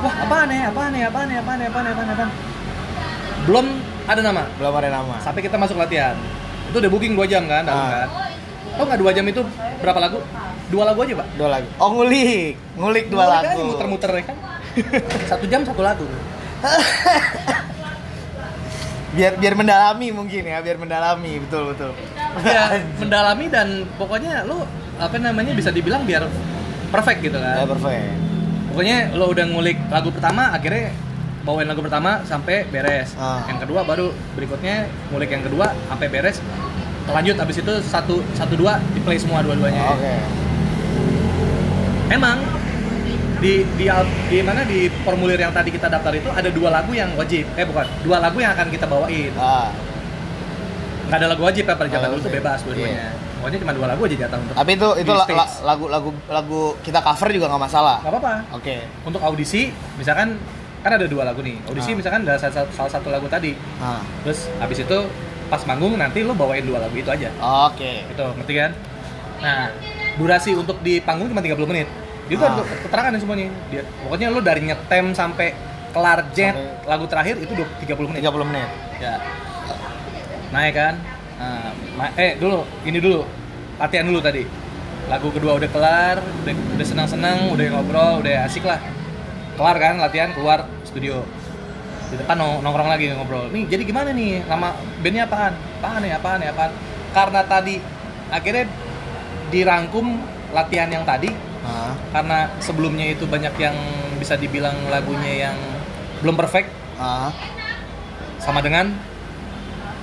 [0.00, 0.62] Wah apaan ya?
[0.72, 1.06] Apaan ya?
[1.12, 1.38] Apaan ya?
[1.44, 1.68] Apaan ya?
[1.68, 1.92] Apaan ya?
[1.92, 2.14] Apaan ya?
[2.16, 2.30] Apaan?
[3.44, 3.66] Belum
[4.08, 4.42] ada nama.
[4.56, 5.14] Belum ada nama.
[5.20, 6.16] Sampai kita masuk latihan.
[6.70, 7.90] Itu udah booking 2 jam kan, dalam Ah.
[7.90, 8.08] kan.
[8.70, 9.40] Tau nggak 2 jam itu
[9.80, 10.18] berapa lagu?
[10.70, 11.26] Dua lagu aja pak.
[11.34, 11.66] Dua lagu.
[11.76, 12.54] Oh, ngulik.
[12.78, 13.74] Ngulik dua aja, lagu.
[13.74, 14.36] Muter-muter ya kan.
[15.30, 16.06] Satu jam satu lagu.
[19.10, 21.90] biar biar mendalami mungkin ya, biar mendalami, betul betul.
[22.46, 23.68] ya mendalami dan
[23.98, 24.62] pokoknya lo
[24.96, 26.30] apa namanya bisa dibilang biar
[26.94, 28.06] perfect gitu Ya, kan perfect.
[28.70, 30.94] pokoknya lo udah ngulik lagu pertama akhirnya
[31.42, 33.40] bawain lagu pertama sampai beres Ah.
[33.44, 36.38] yang kedua baru berikutnya ngulik yang kedua sampai beres
[37.06, 40.14] lanjut abis itu satu satu dua di play semua dua-duanya Oke.
[42.08, 42.38] emang
[43.40, 43.88] di di
[44.28, 47.64] di mana di formulir yang tadi kita daftar itu ada dua lagu yang wajib eh
[47.64, 49.72] bukan dua lagu yang akan kita bawain Ah.
[51.08, 53.06] nggak ada lagu wajib ya pada zaman ada dulu tuh bebas dua-duanya
[53.40, 56.60] pokoknya cuma dua lagu aja jatah untuk Tapi itu itu la- la- lagu lagu lagu
[56.84, 57.96] kita cover juga nggak masalah.
[57.98, 58.76] nggak apa-apa Oke.
[59.02, 60.36] untuk audisi misalkan
[60.80, 61.56] kan ada dua lagu nih.
[61.64, 61.96] Audisi Ah.
[61.96, 63.52] misalkan ada salah, salah satu lagu tadi.
[63.76, 64.00] Ah.
[64.22, 64.98] terus habis itu
[65.46, 67.28] pas manggung nanti lo bawain dua lagu itu aja.
[67.66, 68.06] Oke.
[68.06, 68.70] gitu ngerti kan?
[69.38, 69.68] Nah
[70.16, 71.88] durasi untuk di panggung cuma 30 menit.
[72.26, 72.54] Itu Ah.
[72.54, 73.46] ada keterangan nih semuanya.
[73.68, 75.52] Dia pokoknya lo dari nyetem sampai
[75.90, 78.20] kelar jet Sampai- lagu terakhir itu dua- 30 menit.
[78.22, 78.68] 30 menit.
[78.98, 79.16] ya.
[80.50, 80.94] Naik kan?
[81.36, 81.72] Nah,
[82.14, 83.24] eh dulu ini dulu.
[83.76, 84.44] Latihan dulu tadi.
[85.08, 88.78] Lagu kedua udah kelar udah, udah senang-senang udah ngobrol udah asik lah
[89.54, 91.22] kelar kan latihan keluar studio.
[92.10, 93.50] Di depan nong- nongkrong lagi ngobrol.
[93.54, 94.42] Nih jadi gimana nih?
[94.46, 95.54] Nama bandnya apaan?
[95.78, 96.72] Apaan ya apaan ya apaan?
[97.14, 97.78] Karena tadi
[98.30, 98.66] akhirnya
[99.50, 100.06] dirangkum
[100.54, 101.30] latihan yang tadi
[102.10, 103.76] karena sebelumnya itu banyak yang
[104.18, 105.56] bisa dibilang lagunya yang
[106.22, 106.70] belum perfect.
[108.42, 108.90] Sama dengan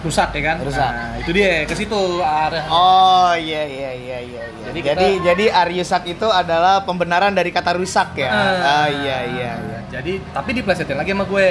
[0.07, 0.87] rusak ya kan Rusak.
[0.87, 4.43] nah itu dia ke situ arah Oh iya iya iya iya.
[4.47, 4.65] iya.
[4.65, 8.29] Jadi Jadi kita- jadi, Aryusak itu adalah pembenaran dari kata rusak ya.
[8.29, 8.83] Ah.
[8.83, 9.79] Ah iya iya iya.
[9.89, 11.47] jadi tapi diplesetin lagi sama gue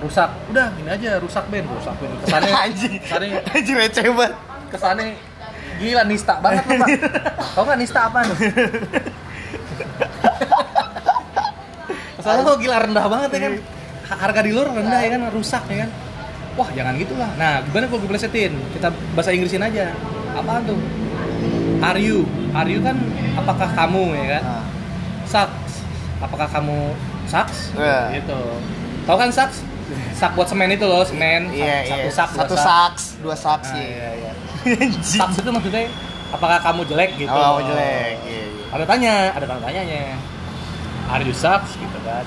[0.00, 2.94] rusak udah ini aja rusak band rusak band kesannya Anjing.
[2.98, 4.32] kesannya Anjing receh banget.
[4.68, 5.06] kesannya
[5.76, 6.88] gila nista banget lo pak
[7.52, 8.18] tau gak nista apa
[12.16, 13.52] kesannya lo gila rendah banget ya kan
[14.12, 15.90] harga di luar rendah ya kan rusak ya kan
[16.52, 19.94] wah jangan gitulah nah gimana kalau gue plesetin kita bahasa Inggrisin aja
[20.32, 20.78] apaan tuh
[21.80, 22.22] are you
[22.52, 22.96] are you kan
[23.34, 24.64] apakah kamu ya kan Ah.
[25.24, 25.86] sucks
[26.18, 26.92] apakah kamu
[27.24, 28.18] sucks Iya.
[28.18, 28.40] gitu
[29.04, 29.62] tahu kan sucks
[30.12, 32.12] sak buat semen itu loh semen Iya satu iya.
[32.12, 32.62] sak Satu dua sak.
[32.62, 33.88] saks, dua saks Nah, iya.
[33.88, 34.32] iya, iya.
[34.76, 35.02] Anjing.
[35.02, 35.88] Sucks itu maksudnya
[36.30, 38.20] apakah kamu jelek gitu Oh, jelek.
[38.20, 38.44] Iya iya.
[38.70, 40.14] ada tanya ada tanda tanyanya
[41.08, 42.22] are you sucks gitu kan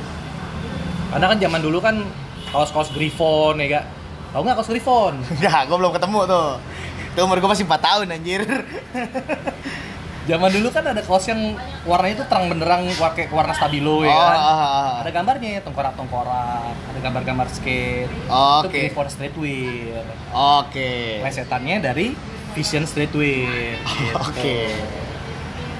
[1.10, 1.96] karena kan zaman dulu kan
[2.50, 3.86] kaos-kaos Griffon ya gak
[4.34, 6.50] tahu nggak kaos Griffon Enggak, gue belum ketemu tuh.
[7.14, 8.42] Itu umur gue masih 4 tahun anjir.
[10.24, 11.52] zaman dulu kan ada kaos yang
[11.84, 14.90] warnanya itu terang benderang pakai warna stabilo ya Oh, kan ah.
[15.04, 15.92] ada gambarnya tengkorak
[16.64, 18.72] ada gambar-gambar skate Oke.
[18.72, 21.20] itu Griffon streetwear Oke.
[21.20, 22.16] plesetannya dari
[22.56, 24.16] Vision streetwear gitu.
[24.24, 24.72] Oke.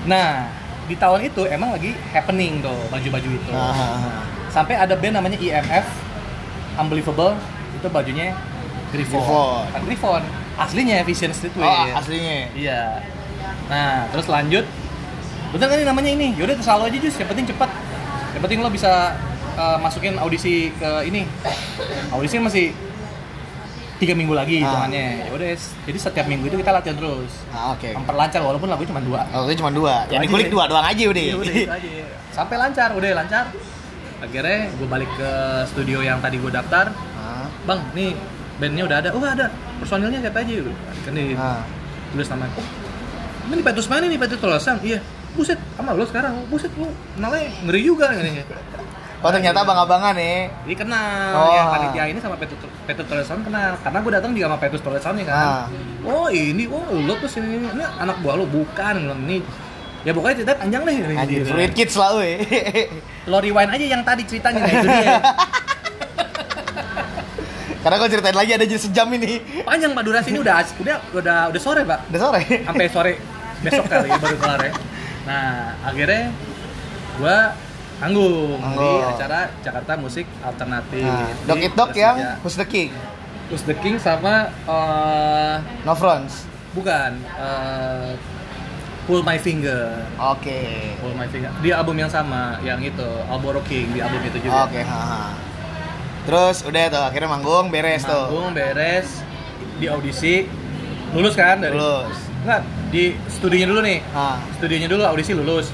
[0.04, 0.52] nah
[0.84, 4.24] di tahun itu emang lagi happening tuh baju-baju itu Ah, ah, ah.
[4.52, 5.88] sampai ada band namanya IMF
[6.76, 7.40] Unbelievable
[7.84, 8.32] itu bajunya
[8.90, 9.20] Griffon.
[9.20, 9.64] Griffon.
[9.68, 10.22] kan Griffon.
[10.54, 12.38] Aslinya Vision Oh, streetwear aslinya.
[12.54, 12.82] iya.
[13.68, 14.64] Nah terus lanjut.
[15.50, 16.28] Bener kan ini namanya ini?
[16.34, 17.16] Yaudah terus aja Jus.
[17.18, 17.70] Yang penting cepat
[18.34, 19.14] yang penting lo bisa
[19.54, 21.26] uh, masukin audisi ke ini.
[22.10, 22.70] Audisi masih
[23.98, 24.62] tiga minggu lagi Ah.
[24.64, 25.06] hitungannya.
[25.22, 25.50] Ya udah
[25.86, 27.32] jadi setiap minggu itu kita latihan terus.
[27.50, 27.90] Ah, oke.
[27.94, 29.26] memperlancar walaupun lagu cuma dua.
[29.32, 30.06] Oh, itu cuma dua.
[30.08, 31.24] Yang dikulik dua doang aja udah.
[31.24, 31.90] Iya, udah itu aja.
[32.30, 32.90] sampai lancar.
[32.94, 33.46] Udah lancar.
[34.20, 35.32] Akhirnya gue balik ke
[35.68, 36.88] studio yang tadi gue daftar
[37.24, 38.12] Ah, bang nih
[38.60, 39.10] bandnya udah ada.
[39.16, 39.48] Oh ada.
[39.80, 40.68] Personilnya siapa aja
[41.08, 41.64] kan di ah.
[42.12, 42.46] tulis nama.
[42.60, 42.68] Oh
[43.52, 45.00] ini Petrus mana nih Petrus Tolosan iya.
[45.34, 46.46] Buset sama lo sekarang.
[46.48, 46.86] Buset lu
[47.18, 48.46] kenalnya ngeri juga ini.
[49.24, 50.52] Oh, ternyata abang-abangan nih.
[50.68, 51.32] jadi kenal.
[51.32, 51.56] Oh.
[51.56, 53.74] yang panitia ini sama Petrus Petrus Tolosan kenal.
[53.82, 55.36] Karena gue datang juga sama Petrus Tolosan ya kan.
[55.36, 55.66] Ah.
[56.06, 58.46] oh ini oh lo tuh sini ini anak buah lo.
[58.46, 58.96] Bukan
[59.26, 59.42] ini.
[60.04, 60.96] Ya pokoknya cerita panjang deh.
[61.16, 62.44] Anjir, fruit kids lah we.
[63.32, 65.16] lo rewind aja yang tadi ceritanya nah itu dia
[67.84, 69.44] Karena kalau ceritain lagi ada jadi sejam ini.
[69.62, 72.42] panjang pak durasi ini udah udah udah udah sore pak Udah sore.
[72.64, 73.14] sampai sore
[73.60, 74.74] besok kali ya baru kelar ya
[75.24, 75.48] Nah,
[75.82, 76.32] akhirnya
[77.16, 77.56] gua
[78.00, 79.08] anggung di Manggung.
[79.10, 81.00] acara Jakarta Musik Alternatif.
[81.02, 82.18] Nah, di Dok It Dok yang.
[82.40, 82.92] Who's the King?
[83.48, 86.44] Who's the King sama eh, No Fronts.
[86.74, 88.12] bukan eh,
[89.04, 90.04] Pull My Finger.
[90.18, 90.92] Oke.
[91.00, 91.52] Pull My Finger.
[91.60, 94.64] Di album yang sama, yang itu Alboro King di album itu juga.
[94.64, 95.32] Oke, haha.
[96.24, 98.32] Terus udah tuh akhirnya manggung beres tuh.
[98.32, 99.08] Manggung beres
[99.80, 100.48] di audisi
[101.12, 102.18] lulus kan dari Lulus.
[102.44, 102.62] Enggak,
[102.92, 104.00] di studinya dulu nih.
[104.12, 105.68] Ah, Studinya dulu audisi lulus.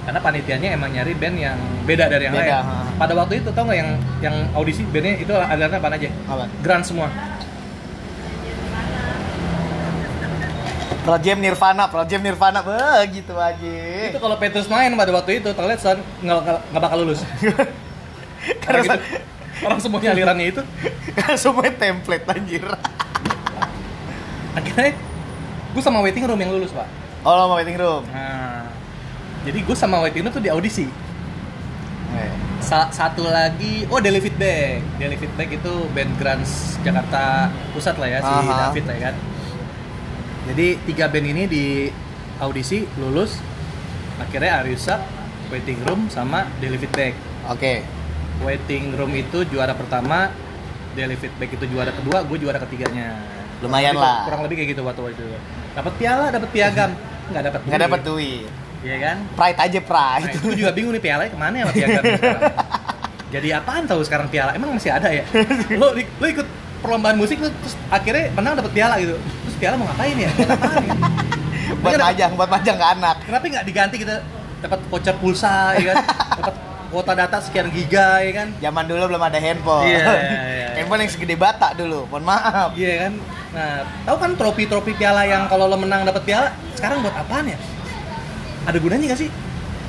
[0.00, 2.66] Karena panitianya emang nyari band yang beda dari yang Beda, lain.
[2.66, 2.76] ha.
[2.98, 3.90] Pada waktu itu tau nggak yang
[4.24, 6.08] yang audisi bandnya itu alirannya apa aja?
[6.26, 6.44] apa?
[6.64, 7.08] Grand semua.
[11.00, 13.76] Pro Jam Nirvana, Pro Jam Nirvana, begitu aja.
[14.12, 15.80] Itu kalau Petrus main pada waktu itu, terlihat
[16.20, 17.24] nggak bakal lulus.
[18.64, 18.98] Karena Karena gitu.
[19.60, 20.62] Orang semuanya alirannya itu.
[21.42, 22.64] semuanya template anjir.
[24.56, 24.90] Akhirnya
[25.70, 26.88] gue sama waiting room yang lulus pak.
[27.22, 28.02] Oh, mau waiting room.
[28.08, 28.64] Nah,
[29.44, 30.88] jadi gue sama waiting room tuh di audisi.
[32.10, 34.82] Eh, Sa- satu lagi, oh Daily Feedback.
[34.98, 38.56] Daily Feedback itu band Grants Jakarta Pusat lah ya, si Aha.
[38.68, 39.16] David lah ya kan.
[40.50, 41.64] Jadi tiga band ini di
[42.40, 43.38] audisi lulus,
[44.18, 44.98] akhirnya Ariusa,
[45.52, 47.14] Waiting Room sama Daily Feedback.
[47.46, 47.99] Oke.
[48.40, 50.32] Waiting Room itu juara pertama,
[50.92, 53.20] Daily Feedback itu juara kedua, gue juara ketiganya.
[53.60, 54.24] Lumayan Kurang lebih- lah.
[54.24, 55.24] Kurang lebih kayak gitu waktu itu.
[55.70, 56.90] Dapat piala, dapat piagam,
[57.28, 58.48] nggak dapat Nggak dapat duit.
[58.80, 59.16] Iya kan?
[59.30, 60.32] Pride aja Nah, pride.
[60.32, 62.02] itu juga bingung nih pialanya ke mana ya piagam.
[63.34, 64.56] Jadi apaan tahu sekarang piala?
[64.56, 65.22] Emang masih ada ya?
[65.76, 66.46] Lo, lo ikut
[66.80, 69.14] perlombaan musik lo terus akhirnya menang dapat piala gitu.
[69.14, 70.30] Terus piala mau ngapain ya?
[70.40, 70.94] Buat apaan ya?
[71.76, 73.16] buat majang, buat majang ke anak.
[73.22, 74.14] Kenapa nggak diganti kita
[74.58, 75.96] dapat voucher pulsa ya kan?
[76.40, 76.54] Dapat
[76.90, 78.48] kuota data sekian giga ya kan?
[78.58, 79.86] Zaman dulu belum ada handphone.
[79.86, 80.68] Iya, iya, iya.
[80.82, 82.04] handphone yang segede bata dulu.
[82.10, 82.70] Mohon maaf.
[82.74, 83.12] Iya kan?
[83.50, 83.74] Nah,
[84.06, 87.58] tahu kan trofi-trofi piala yang kalau lo menang dapat piala, sekarang buat apaan ya?
[88.66, 89.30] Ada gunanya gak sih?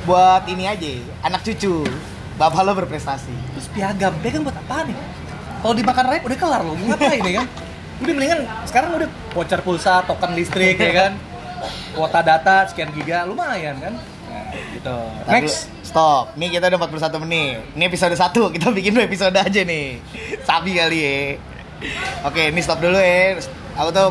[0.06, 1.86] Buat ini aja, anak cucu.
[2.38, 3.34] Bapak lo berprestasi.
[3.54, 4.98] Terus piagam, piagam buat apaan nih?
[5.62, 7.46] Kalau dimakan rap udah kelar loh, mau ngapain ya kan?
[8.02, 11.12] Udah mendingan sekarang udah voucher pulsa, token listrik ya kan?
[11.94, 13.94] Kuota data sekian giga, lumayan kan?
[14.52, 14.96] Gitu.
[15.28, 15.68] Next.
[15.84, 16.32] stop.
[16.40, 17.60] Nih kita udah 41 menit.
[17.76, 20.00] Ini episode 1, kita bikin dua episode aja nih.
[20.40, 21.16] Sabi kali ya.
[22.24, 23.36] Oke, ini stop dulu ya.
[23.76, 24.08] Aku tuh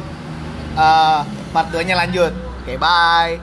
[0.78, 1.20] uh,
[1.50, 2.34] part 2 nya lanjut.
[2.62, 3.42] Oke, bye.